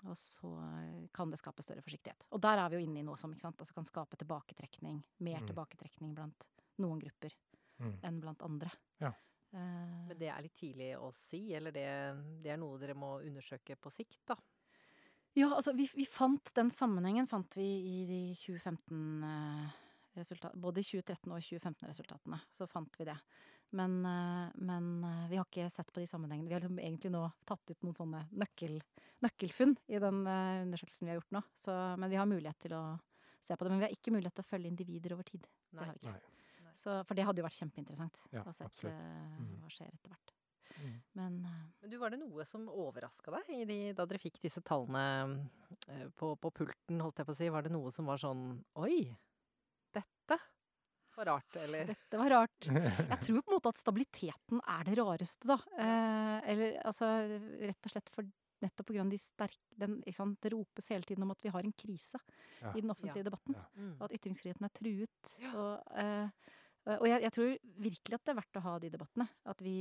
og 0.10 0.18
så 0.20 0.52
kan 1.16 1.32
det 1.32 1.40
skape 1.40 1.64
større 1.64 1.82
forsiktighet. 1.86 2.26
Og 2.36 2.42
der 2.44 2.60
er 2.60 2.70
vi 2.70 2.80
jo 2.80 2.86
inne 2.86 3.00
i 3.00 3.06
noe 3.08 3.16
som 3.20 3.32
ikke 3.32 3.46
sant? 3.48 3.60
Altså, 3.64 3.74
kan 3.78 3.88
skape 3.88 4.18
tilbaketrekning, 4.20 5.02
mer 5.20 5.40
Mm. 5.42 5.48
tilbaketrekning 5.48 6.14
blant 6.16 6.44
noen 6.80 7.00
grupper 7.00 7.32
Mm. 7.80 7.98
enn 8.04 8.20
blant 8.22 8.42
andre. 8.42 8.72
Ja. 9.00 9.14
Uh, 9.54 10.08
Men 10.08 10.18
det 10.18 10.30
er 10.30 10.42
litt 10.42 10.56
tidlig 10.56 10.98
å 10.98 11.14
si, 11.14 11.54
eller 11.54 11.72
det, 11.72 11.86
det 12.44 12.52
er 12.54 12.58
noe 12.58 12.78
dere 12.80 12.94
må 12.96 13.20
undersøke 13.22 13.76
på 13.76 13.92
sikt, 13.92 14.20
da? 14.28 14.36
Ja, 15.36 15.50
altså 15.56 15.74
vi, 15.76 15.90
vi 15.96 16.06
fant 16.06 16.54
den 16.54 16.70
sammenhengen 16.70 17.28
fant 17.28 17.56
vi 17.56 17.64
i 17.64 18.06
de 18.06 18.36
2015 18.36 19.24
eh, 19.24 19.72
resultat, 20.18 20.54
Både 20.60 20.80
i 20.80 20.84
2013 20.84 21.32
og 21.32 21.40
2015-resultatene 21.42 22.40
så 22.52 22.68
fant 22.68 22.98
vi 23.00 23.06
det. 23.06 23.18
Men, 23.72 23.94
eh, 24.06 24.50
men 24.60 24.88
eh, 25.08 25.28
vi 25.32 25.38
har 25.40 25.46
ikke 25.48 25.70
sett 25.72 25.92
på 25.96 26.02
de 26.04 26.08
sammenhengene. 26.10 26.50
Vi 26.52 26.56
har 26.58 26.64
liksom 26.64 26.80
egentlig 26.82 27.12
nå 27.14 27.24
tatt 27.48 27.72
ut 27.72 27.86
noen 27.86 27.96
sånne 27.96 28.26
nøkkel, 28.36 28.82
nøkkelfunn 29.24 29.78
i 29.88 30.02
den 30.04 30.26
eh, 30.28 30.64
undersøkelsen 30.66 31.08
vi 31.08 31.14
har 31.14 31.22
gjort 31.22 31.38
nå. 31.38 31.42
Så, 31.56 31.76
men 32.02 32.12
vi 32.12 32.20
har 32.20 32.28
mulighet 32.28 32.60
til 32.68 32.76
å 32.76 32.84
se 33.42 33.56
på 33.56 33.64
det. 33.64 33.72
Men 33.72 33.80
vi 33.82 33.88
har 33.88 33.96
ikke 33.96 34.14
mulighet 34.14 34.36
til 34.40 34.44
å 34.46 34.50
følge 34.52 34.72
individer 34.74 35.16
over 35.16 35.28
tid. 35.32 35.48
Det 35.72 35.80
Nei. 35.80 35.88
har 35.88 35.96
vi 35.96 36.04
ikke. 36.04 36.38
Så, 36.76 36.94
for 37.08 37.18
det 37.20 37.26
hadde 37.28 37.42
jo 37.42 37.48
vært 37.48 37.58
kjempeinteressant 37.60 38.22
Ja, 38.32 38.46
å 38.48 38.54
se 38.56 38.68
Mm. 38.72 39.58
hva 39.60 39.70
skjer 39.72 39.90
etter 39.92 40.12
hvert. 40.14 40.36
Mm. 40.82 40.94
Men 41.20 41.34
Men 41.82 41.90
du, 41.92 41.98
var 42.00 42.14
det 42.14 42.20
noe 42.22 42.46
som 42.48 42.68
overraska 42.70 43.32
deg 43.36 43.50
i 43.56 43.66
de, 43.68 43.80
da 43.98 44.06
dere 44.08 44.22
fikk 44.24 44.40
disse 44.44 44.62
tallene 44.64 45.50
på, 46.16 46.36
på 46.40 46.52
pulten, 46.52 47.02
holdt 47.04 47.20
jeg 47.20 47.28
på 47.28 47.34
å 47.36 47.40
si? 47.42 47.50
Var 47.52 47.66
det 47.68 47.74
noe 47.74 47.92
som 47.92 48.08
var 48.08 48.22
sånn 48.22 48.64
Oi! 48.80 49.12
Var 51.22 51.30
rart, 51.30 51.56
eller? 51.62 51.86
dette 51.94 52.18
var 52.18 52.34
rart. 52.34 52.68
Jeg 52.72 53.18
tror 53.22 53.42
på 53.46 53.52
en 53.52 53.58
måte 53.60 53.70
at 53.76 53.82
stabiliteten 53.82 54.62
er 54.74 54.88
det 54.88 54.96
rareste, 54.98 55.46
da. 55.52 55.58
Eh, 55.78 56.38
eller 56.54 56.78
altså 56.90 57.10
rett 57.62 57.86
og 57.90 57.94
slett 57.94 58.10
for 58.16 58.26
nettopp 58.62 58.88
på 58.92 58.94
grunn 58.96 59.10
de 59.10 59.18
sterke 59.22 59.78
den, 59.82 60.00
ikke 60.06 60.14
sant? 60.18 60.36
Det 60.42 60.52
ropes 60.54 60.90
hele 60.94 61.06
tiden 61.06 61.26
om 61.26 61.32
at 61.34 61.42
vi 61.46 61.50
har 61.54 61.66
en 61.66 61.74
krise 61.78 62.20
Ja. 62.62 62.74
i 62.76 62.82
den 62.82 62.90
offentlige 62.94 63.22
Ja. 63.24 63.30
debatten. 63.30 63.56
Ja. 63.58 63.64
Mm. 63.78 63.94
Og 64.00 64.04
at 64.08 64.18
ytringsfriheten 64.18 64.66
er 64.66 64.74
truet. 64.76 65.32
Ja. 65.42 65.54
Og, 65.54 65.98
eh, 65.98 66.30
og 66.98 67.06
jeg, 67.10 67.22
jeg 67.22 67.32
tror 67.38 67.50
virkelig 67.86 68.14
at 68.18 68.26
det 68.26 68.34
er 68.34 68.40
verdt 68.42 68.58
å 68.58 68.66
ha 68.66 68.76
de 68.82 68.90
debattene. 68.90 69.28
At 69.46 69.62
vi, 69.62 69.76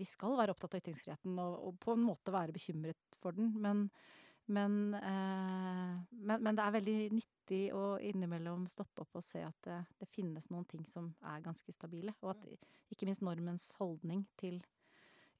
vi 0.00 0.04
skal 0.08 0.36
være 0.40 0.52
opptatt 0.56 0.74
av 0.76 0.80
ytringsfriheten 0.80 1.36
og, 1.38 1.56
og 1.68 1.80
på 1.80 1.92
en 1.96 2.04
måte 2.08 2.32
være 2.32 2.52
bekymret 2.56 3.18
for 3.20 3.32
den. 3.36 3.52
Men, 3.60 3.90
men, 4.50 4.94
eh, 4.94 5.94
men, 6.10 6.42
men 6.42 6.56
det 6.58 6.64
er 6.64 6.74
veldig 6.76 6.96
nyttig 7.14 7.62
å 7.76 7.96
innimellom 8.02 8.66
stoppe 8.70 9.04
opp 9.04 9.18
og 9.20 9.24
se 9.24 9.44
at 9.46 9.58
det, 9.66 9.78
det 10.00 10.08
finnes 10.10 10.48
noen 10.50 10.66
ting 10.68 10.82
som 10.90 11.12
er 11.30 11.44
ganske 11.44 11.74
stabile. 11.74 12.14
Og 12.22 12.34
at 12.34 12.92
ikke 12.92 13.06
minst 13.08 13.22
normens 13.22 13.72
holdning 13.78 14.24
til 14.40 14.58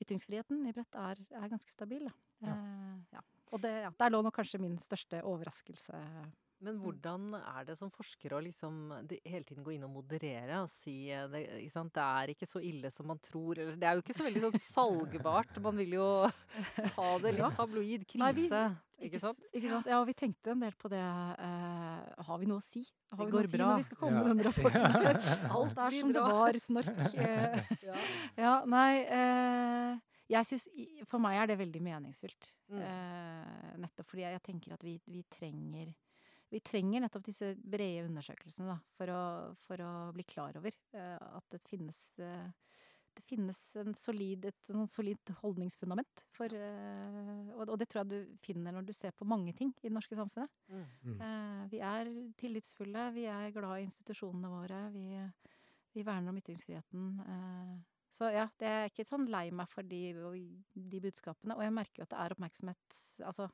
ytringsfriheten 0.03 0.67
i 0.69 0.75
Brett 0.75 0.99
er, 0.99 1.21
er 1.39 1.51
ganske 1.51 1.73
stabil. 1.73 2.07
Ja. 2.43 2.55
Eh, 2.55 3.17
ja. 3.17 3.25
Og 3.53 3.61
det, 3.63 3.73
ja, 3.85 3.91
der 3.99 4.15
lå 4.15 4.23
nok 4.25 4.39
kanskje 4.39 4.63
min 4.63 4.79
største 4.81 5.21
overraskelse. 5.29 5.99
Men 6.63 6.77
hvordan 6.79 7.25
er 7.41 7.65
det 7.67 7.75
som 7.79 7.91
forsker 7.91 8.35
å 8.37 8.41
liksom 8.45 8.77
de, 9.11 9.17
hele 9.27 9.43
tiden 9.49 9.65
gå 9.67 9.73
inn 9.75 9.83
og 9.87 9.91
moderere 9.97 10.61
og 10.63 10.71
si 10.71 11.09
eh, 11.11 11.25
det, 11.33 11.41
ikke 11.65 11.73
sant? 11.75 11.93
det 11.97 12.05
er 12.07 12.33
ikke 12.37 12.47
så 12.47 12.63
ille 12.63 12.91
som 12.95 13.09
man 13.11 13.19
tror, 13.19 13.59
eller 13.59 13.75
det 13.81 13.89
er 13.89 13.99
jo 13.99 14.05
ikke 14.05 14.15
så 14.15 14.27
veldig 14.29 14.43
sånn 14.47 14.63
salgbart. 14.77 15.59
Man 15.65 15.77
vil 15.83 15.97
jo 15.99 16.07
ha 16.99 17.11
det 17.25 17.35
litt 17.37 17.59
tabloid 17.59 18.07
krise. 18.07 18.23
Nei, 18.23 18.33
vi- 18.39 18.49
Ikke, 19.03 19.17
ikke 19.17 19.19
sant? 19.25 19.39
ikke 19.51 19.71
sant? 19.73 19.87
Ja, 19.91 19.97
og 19.99 20.07
vi 20.07 20.13
tenkte 20.15 20.53
en 20.53 20.61
del 20.63 20.75
på 20.79 20.87
det. 20.93 21.01
Uh, 21.03 22.23
har 22.23 22.37
vi 22.39 22.47
noe 22.47 22.61
å 22.61 22.63
si? 22.63 22.85
Har 23.11 23.27
Det 23.27 23.27
vi 23.27 23.33
noe 23.35 23.43
å 23.43 23.51
si 23.51 23.57
bra. 23.59 23.67
når 23.73 23.81
vi 23.81 23.87
skal 23.89 23.99
komme 23.99 24.21
Ja. 24.21 24.23
med 24.23 24.31
den 24.31 24.47
rapporten? 24.47 25.51
Alt 25.59 25.81
er 25.83 25.97
som 25.99 26.13
det 26.15 26.23
var, 26.23 26.59
snork. 26.63 27.03
Uh, 27.19 27.75
Ja. 27.83 27.97
Ja, 28.39 28.53
nei 28.71 29.03
uh, 29.11 29.99
Jeg 30.31 30.47
synes, 30.49 30.69
For 31.11 31.19
meg 31.21 31.41
er 31.43 31.51
det 31.51 31.59
veldig 31.59 31.83
meningsfylt. 31.83 32.53
Mm. 32.71 32.79
Eh, 32.87 33.75
nettopp 33.83 34.07
fordi 34.09 34.23
jeg, 34.23 34.33
jeg 34.39 34.43
tenker 34.47 34.73
at 34.79 34.87
vi, 34.87 34.95
vi 35.11 35.25
trenger 35.35 35.91
vi 36.53 36.61
trenger 36.65 37.05
nettopp 37.05 37.25
disse 37.27 37.55
brede 37.57 38.07
undersøkelsene 38.09 38.75
da, 38.75 38.79
for, 38.99 39.13
å, 39.13 39.23
for 39.65 39.85
å 39.85 39.93
bli 40.17 40.27
klar 40.29 40.59
over 40.61 40.75
eh, 40.75 41.17
at 41.17 41.47
det 41.55 41.63
finnes 41.65 42.05
eh, 42.21 42.51
det 43.13 43.25
finnes 43.29 43.59
en 43.77 43.95
solid, 43.99 44.47
et 44.49 44.71
sånn 44.71 44.89
solid 44.89 45.33
holdningsfundament. 45.43 46.23
For, 46.33 46.53
eh, 46.57 47.51
og, 47.53 47.67
og 47.67 47.77
det 47.81 47.89
tror 47.91 48.03
jeg 48.03 48.11
du 48.13 48.39
finner 48.45 48.75
når 48.75 48.87
du 48.89 48.93
ser 48.97 49.13
på 49.17 49.29
mange 49.29 49.53
ting 49.57 49.73
i 49.81 49.89
det 49.89 49.95
norske 49.95 50.17
samfunnet. 50.17 50.53
Mm. 50.73 50.87
Mm. 51.05 51.19
Eh, 51.27 51.63
vi 51.75 51.83
er 51.85 52.13
tillitsfulle, 52.41 53.11
vi 53.17 53.27
er 53.31 53.53
glad 53.55 53.81
i 53.81 53.87
institusjonene 53.89 54.53
våre, 54.53 54.83
vi, 54.95 55.07
vi 55.93 56.07
verner 56.07 56.33
om 56.33 56.41
ytringsfriheten. 56.41 57.11
Eh, 57.27 57.75
så 58.13 58.29
ja, 58.33 58.49
det 58.61 58.69
er 58.69 58.91
ikke 58.91 59.09
sånn 59.09 59.29
lei 59.33 59.47
meg 59.57 59.71
for 59.73 59.87
de, 59.89 60.03
de 60.73 61.05
budskapene. 61.05 61.57
Og 61.57 61.65
jeg 61.65 61.77
merker 61.77 62.03
jo 62.03 62.09
at 62.09 62.13
det 62.13 62.21
er 62.21 62.35
oppmerksomhet 62.35 62.99
Altså, 63.25 63.49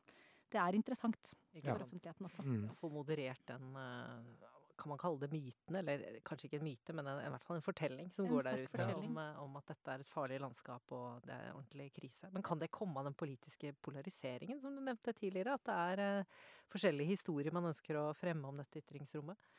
det 0.53 0.61
er 0.61 0.77
interessant 0.79 1.35
Ikke 1.53 1.73
for 1.75 1.85
offentligheten 1.85 2.29
også. 2.29 2.45
Mm. 2.47 2.69
Få 2.79 2.91
moderert 2.93 3.43
den 3.49 3.77
eh, 3.77 4.47
Kan 4.79 4.93
man 4.93 5.01
kalle 5.01 5.21
det 5.21 5.31
myten? 5.33 5.77
Eller 5.81 6.21
kanskje 6.27 6.49
ikke 6.49 6.61
en 6.61 6.67
myte, 6.69 6.95
men 6.95 7.07
en, 7.11 7.23
i 7.27 7.31
hvert 7.35 7.47
fall 7.47 7.59
en 7.59 7.67
fortelling 7.67 8.11
som 8.15 8.27
En 8.27 8.33
går 8.33 8.47
der 8.47 8.65
ute 8.65 8.89
om, 8.95 9.17
eh, 9.23 9.41
om 9.43 9.57
at 9.61 9.73
dette 9.73 9.95
er 9.95 10.05
et 10.05 10.13
farlig 10.13 10.41
landskap 10.41 10.95
og 10.97 11.25
det 11.27 11.35
er 11.35 11.55
ordentlig 11.55 11.91
krise. 11.97 12.31
Men 12.33 12.47
kan 12.47 12.63
det 12.63 12.71
komme 12.75 13.01
av 13.01 13.09
den 13.11 13.19
politiske 13.19 13.75
polariseringen 13.83 14.61
som 14.63 14.77
du 14.77 14.85
nevnte 14.85 15.17
tidligere? 15.19 15.59
At 15.59 15.67
det 15.67 15.79
er 15.87 16.05
eh, 16.05 16.37
forskjellige 16.73 17.17
historier 17.17 17.55
man 17.55 17.73
ønsker 17.73 17.99
å 17.99 18.13
fremme 18.17 18.49
om 18.49 18.63
dette 18.63 18.85
ytringsrommet? 18.85 19.51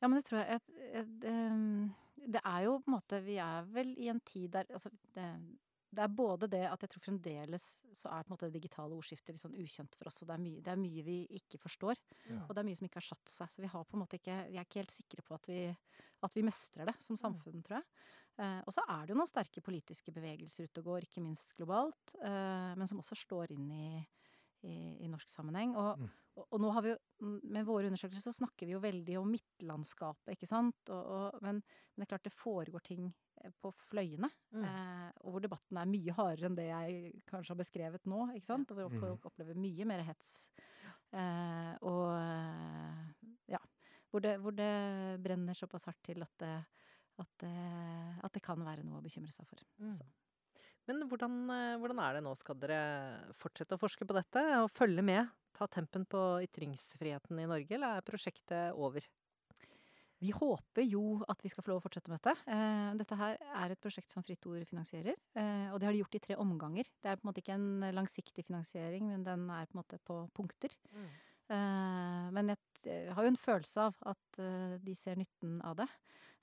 Ja, 0.00 0.08
men 0.08 0.18
det 0.18 0.26
tror 0.26 0.42
jeg 0.42 0.58
at, 0.58 0.74
at, 1.00 1.30
um, 1.30 1.94
Det 2.34 2.40
er 2.44 2.64
jo 2.66 2.74
på 2.84 2.90
en 2.90 2.96
måte 2.98 3.20
Vi 3.24 3.38
er 3.40 3.68
vel 3.72 3.94
i 3.96 4.10
en 4.12 4.20
tid 4.20 4.50
der 4.52 4.68
Altså, 4.68 4.90
det, 5.14 5.24
det 5.94 6.02
er 6.02 6.12
både 6.12 6.48
det 6.50 6.64
at 6.68 6.82
jeg 6.82 6.90
tror 6.92 7.04
fremdeles 7.04 7.64
så 7.94 8.10
er 8.10 8.24
på 8.26 8.30
en 8.30 8.34
måte 8.34 8.48
det 8.50 8.58
digitale 8.58 8.96
ordskiftet 8.96 9.34
litt 9.36 9.42
sånn 9.42 9.54
ukjent 9.56 9.94
for 9.96 10.10
oss, 10.10 10.18
og 10.22 10.28
det 10.28 10.34
er 10.34 10.42
mye, 10.42 10.62
det 10.66 10.72
er 10.72 10.80
mye 10.80 11.04
vi 11.06 11.16
ikke 11.38 11.60
forstår. 11.62 12.00
Ja. 12.26 12.40
Og 12.44 12.52
det 12.52 12.62
er 12.62 12.68
mye 12.68 12.78
som 12.80 12.88
ikke 12.88 13.00
har 13.00 13.06
satt 13.08 13.32
seg. 13.32 13.52
Så 13.54 13.62
vi 13.62 13.70
har 13.72 13.86
på 13.86 13.96
en 13.96 14.02
måte 14.02 14.18
ikke 14.18 14.36
Vi 14.50 14.58
er 14.58 14.66
ikke 14.66 14.82
helt 14.82 14.94
sikre 14.94 15.22
på 15.26 15.36
at 15.38 15.48
vi, 15.50 15.60
at 16.26 16.36
vi 16.36 16.44
mestrer 16.46 16.90
det 16.90 16.96
som 17.06 17.16
samfunn, 17.20 17.62
tror 17.64 17.78
jeg. 17.78 17.86
Eh, 18.36 18.60
og 18.66 18.74
så 18.74 18.82
er 18.92 19.06
det 19.06 19.14
jo 19.14 19.18
noen 19.22 19.30
sterke 19.30 19.62
politiske 19.64 20.12
bevegelser 20.12 20.68
ute 20.68 20.82
og 20.82 20.90
går, 20.90 21.06
ikke 21.06 21.22
minst 21.24 21.54
globalt, 21.56 22.16
eh, 22.20 22.72
men 22.76 22.90
som 22.90 23.00
også 23.00 23.16
slår 23.22 23.54
inn 23.54 23.70
i, 23.72 23.88
i, 24.66 24.76
i 25.06 25.08
norsk 25.12 25.30
sammenheng. 25.32 25.76
Og, 25.78 26.02
Mm. 26.02 26.10
og, 26.36 26.48
og 26.50 26.60
nå 26.60 26.70
har 26.76 26.82
vi 26.84 26.90
jo 26.90 26.98
Med 27.48 27.64
våre 27.64 27.88
undersøkelser 27.88 28.28
så 28.28 28.32
snakker 28.36 28.66
vi 28.68 28.74
jo 28.74 28.82
veldig 28.82 29.14
om 29.22 29.30
midtlandskapet, 29.32 30.34
ikke 30.34 30.46
sant. 30.50 30.90
Og, 30.92 31.38
men, 31.40 31.62
men 31.62 32.02
det 32.02 32.04
er 32.04 32.10
klart 32.12 32.26
det 32.28 32.34
foregår 32.36 32.84
ting 32.84 33.06
på 33.62 33.70
fløyene. 33.74 34.30
Mm. 34.52 34.64
Eh, 34.64 35.10
og 35.24 35.32
hvor 35.36 35.40
debatten 35.44 35.78
er 35.80 35.86
mye 35.90 36.14
hardere 36.16 36.46
enn 36.50 36.56
det 36.58 36.66
jeg 36.68 37.22
kanskje 37.30 37.54
har 37.54 37.60
beskrevet 37.60 38.06
nå. 38.06 38.26
ikke 38.36 38.46
sant? 38.46 38.70
Og 38.70 38.76
hvor 38.80 38.90
Mhm. 38.92 39.00
folk 39.00 39.26
opplever 39.30 39.54
mye 39.56 39.84
mer 39.86 40.02
hets. 40.02 40.48
Eh, 41.12 41.74
og 41.82 42.16
eh, 42.18 43.30
ja. 43.54 43.58
Hvor 44.10 44.20
det, 44.22 44.36
hvor 44.40 44.54
det 44.54 45.20
brenner 45.22 45.54
såpass 45.54 45.84
hardt 45.88 46.02
til 46.06 46.22
at 46.22 46.32
det, 46.38 46.52
at, 47.18 47.28
det, 47.40 47.54
at 48.24 48.32
det 48.32 48.42
kan 48.42 48.58
være 48.64 48.84
noe 48.84 49.00
å 49.00 49.04
bekymre 49.04 49.32
seg 49.32 49.46
for. 49.48 49.58
Mm. 49.80 49.92
Så. 49.92 50.04
Men 50.86 51.02
hvordan, 51.08 51.38
eh, 51.50 51.76
hvordan 51.82 51.98
er 52.04 52.14
det 52.14 52.22
nå? 52.24 52.34
Skal 52.38 52.54
dere 52.62 53.32
fortsette 53.34 53.74
å 53.74 53.80
forske 53.82 54.06
på 54.06 54.14
dette 54.14 54.42
og 54.62 54.70
følge 54.70 55.02
med? 55.02 55.28
Ta 55.56 55.66
tempen 55.66 56.04
på 56.06 56.20
ytringsfriheten 56.44 57.38
i 57.40 57.46
Norge, 57.48 57.72
eller 57.74 57.96
er 57.96 58.02
prosjektet 58.06 58.74
over? 58.76 59.00
Vi 60.26 60.32
håper 60.34 60.86
jo 60.86 61.20
at 61.30 61.42
vi 61.44 61.50
skal 61.52 61.62
få 61.62 61.70
lov 61.72 61.80
å 61.80 61.84
fortsette 61.84 62.10
med 62.10 62.18
dette. 62.18 62.34
Eh, 62.50 62.90
dette 62.98 63.18
her 63.20 63.38
er 63.62 63.74
et 63.74 63.82
prosjekt 63.82 64.10
som 64.12 64.24
Fritt 64.26 64.46
Ord 64.50 64.64
finansierer, 64.66 65.14
eh, 65.38 65.68
og 65.70 65.78
det 65.78 65.88
har 65.88 65.94
de 65.94 66.00
gjort 66.02 66.18
i 66.18 66.22
tre 66.24 66.38
omganger. 66.42 66.88
Det 67.02 67.12
er 67.12 67.20
på 67.20 67.26
en 67.26 67.30
måte 67.30 67.42
ikke 67.44 67.58
en 67.58 67.86
langsiktig 67.94 68.46
finansiering, 68.48 69.06
men 69.12 69.26
den 69.26 69.46
er 69.50 69.68
på 69.68 69.76
en 69.76 69.82
måte 69.82 70.02
på 70.02 70.24
punkter. 70.36 70.74
Mm. 70.96 71.08
men 72.34 72.48
jeg 72.50 73.12
har 73.14 73.22
jo 73.22 73.30
en 73.30 73.38
følelse 73.38 73.84
av 73.86 74.00
at 74.10 74.38
eh, 74.42 74.78
de 74.82 74.94
ser 74.98 75.14
nytten 75.14 75.60
av 75.62 75.76
det. 75.78 75.86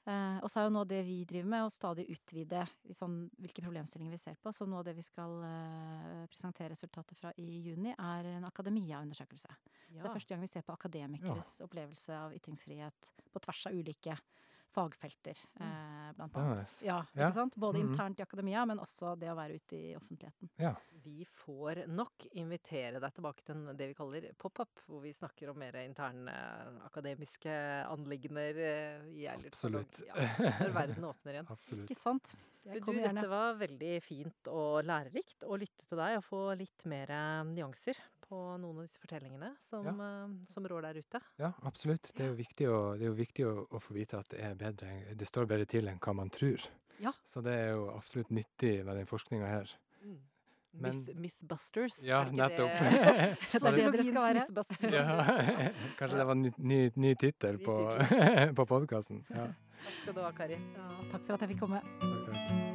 Eh, 0.03 0.37
og 0.43 0.49
så 0.51 0.59
er 0.59 0.65
jo 0.67 0.73
nå 0.75 0.81
det 0.87 0.99
vi 1.07 1.21
driver 1.27 1.47
med, 1.53 1.63
å 1.63 1.71
stadig 1.71 2.03
utvide 2.11 2.65
litt 2.89 2.99
sånn, 2.99 3.21
hvilke 3.39 3.63
problemstillinger 3.63 4.11
vi 4.11 4.19
ser 4.19 4.35
på. 4.43 4.51
Så 4.55 4.67
nå 4.67 4.81
det 4.83 4.95
vi 4.97 5.05
skal 5.05 5.37
eh, 5.47 6.23
presentere 6.31 6.73
resultatet 6.73 7.19
fra 7.19 7.31
i 7.39 7.61
juni, 7.69 7.93
er 7.95 8.33
en 8.33 8.47
akademia-undersøkelse. 8.49 9.55
Så 9.93 10.01
det 10.01 10.09
er 10.09 10.17
første 10.17 10.33
gang 10.33 10.43
vi 10.43 10.51
ser 10.51 10.65
på 10.67 10.75
akademikeres 10.75 11.55
opplevelse 11.63 12.17
av 12.17 12.35
ytringsfrihet 12.35 13.13
på 13.31 13.43
tvers 13.45 13.67
av 13.69 13.77
ulike 13.77 14.17
fagfelter, 14.73 15.37
Mm. 15.59 15.67
eh, 15.67 16.13
blant 16.17 16.35
annet. 16.37 16.79
Ja, 16.83 17.05
Ja. 17.15 17.27
ikke 17.27 17.33
sant? 17.33 17.55
Både 17.55 17.79
Mhm. 17.79 17.91
internt 17.93 18.19
i 18.19 18.23
akademia, 18.23 18.65
men 18.67 18.79
også 18.79 19.17
det 19.19 19.29
å 19.29 19.35
være 19.35 19.55
ute 19.55 19.75
i 19.77 19.95
offentligheten. 19.95 20.49
Ja. 20.57 20.75
Vi 21.03 21.25
får 21.25 21.87
nok 21.87 22.25
invitere 22.33 22.99
deg 22.99 23.13
tilbake 23.13 23.43
til 23.43 23.65
det 23.75 23.87
vi 23.89 23.93
kaller 23.93 24.33
pop-up, 24.39 24.69
hvor 24.87 25.01
vi 25.01 25.11
snakker 25.11 25.49
om 25.49 25.57
mer 25.59 25.73
interne 25.73 26.31
akademiske 26.85 27.51
anliggender 27.89 28.55
eh, 28.57 29.01
i 29.13 29.27
Absolutt. 29.27 30.01
Ja, 30.07 30.13
når 30.15 30.73
verden 30.73 31.03
åpner 31.03 31.33
igjen. 31.33 31.47
Absolutt. 31.57 31.89
Ikke 31.89 31.95
sant? 31.99 32.35
Jeg 32.65 32.79
du, 32.79 32.85
kommer 32.85 33.01
gjerne. 33.03 33.15
dette 33.21 33.29
var 33.29 33.55
veldig 33.59 34.01
fint 34.03 34.47
og 34.47 34.85
lærerikt 34.87 35.43
å 35.43 35.57
lytte 35.59 35.85
til 35.89 35.97
deg 35.99 36.17
og 36.17 36.23
få 36.23 36.57
litt 36.57 36.85
mer 36.85 37.11
eh, 37.11 37.43
nyanser 37.43 37.97
på 38.23 38.39
noen 38.61 38.77
av 38.79 38.85
disse 38.87 39.01
fortellingene 39.03 39.51
som, 39.67 39.87
eh, 39.87 40.35
som 40.49 40.67
rår 40.69 40.87
der 40.87 40.99
ute. 41.03 41.21
Ja, 41.41 41.51
absolutt. 41.67 42.11
Det 42.15 42.25
er 42.25 42.31
jo 42.31 42.37
viktig, 42.39 42.67
å, 42.71 42.81
det 42.97 43.07
er 43.07 43.11
jo 43.11 43.17
viktig 43.19 43.47
å, 43.49 43.53
å 43.69 43.81
få 43.83 43.95
vite 43.97 44.19
at 44.19 44.29
det 44.33 44.41
er 44.43 44.55
bedre, 44.59 44.91
det 45.19 45.27
står 45.29 45.49
bedre 45.49 45.65
til 45.69 45.87
enn 45.91 45.99
hva 46.03 46.15
man 46.17 46.31
tror. 46.33 46.63
Ja. 47.03 47.11
Så 47.27 47.41
det 47.43 47.53
er 47.65 47.73
jo 47.75 47.89
absolutt 47.95 48.29
nyttig 48.31 48.77
med 48.85 48.95
den 49.01 49.09
forskninga 49.09 49.49
her. 49.49 49.73
Men- 50.03 51.03
Myth, 51.05 51.13
Mythbusters. 51.21 51.99
Ja, 52.01 52.23
er 52.23 52.31
ikke 52.31 52.39
nettopp. 52.39 52.71
Det, 52.79 52.93
Det 53.51 53.59
er 53.61 53.75
det 53.75 53.91
dere 53.93 54.05
skal 54.07 54.23
være. 54.23 54.45
Mythbusters. 54.47 54.93
ja. 54.97 55.71
Kanskje 55.99 56.17
det 56.17 56.27
var 56.31 56.39
ny, 56.39 56.53
ny, 56.57 56.79
ny 56.95 57.13
tittel 57.21 57.61
på, 57.61 57.77
på 58.57 58.65
podkasten. 58.73 59.21
Ja. 59.29 59.51
Takk 59.83 59.97
skal 60.01 60.17
du 60.17 60.21
ha, 60.25 60.31
Kari. 60.33 60.57
Ja, 60.73 60.89
takk 61.11 61.27
for 61.27 61.37
at 61.37 61.45
jeg 61.45 61.53
fikk 61.53 61.65
komme. 61.67 61.83
Takk, 62.01 62.31
takk. 62.31 62.72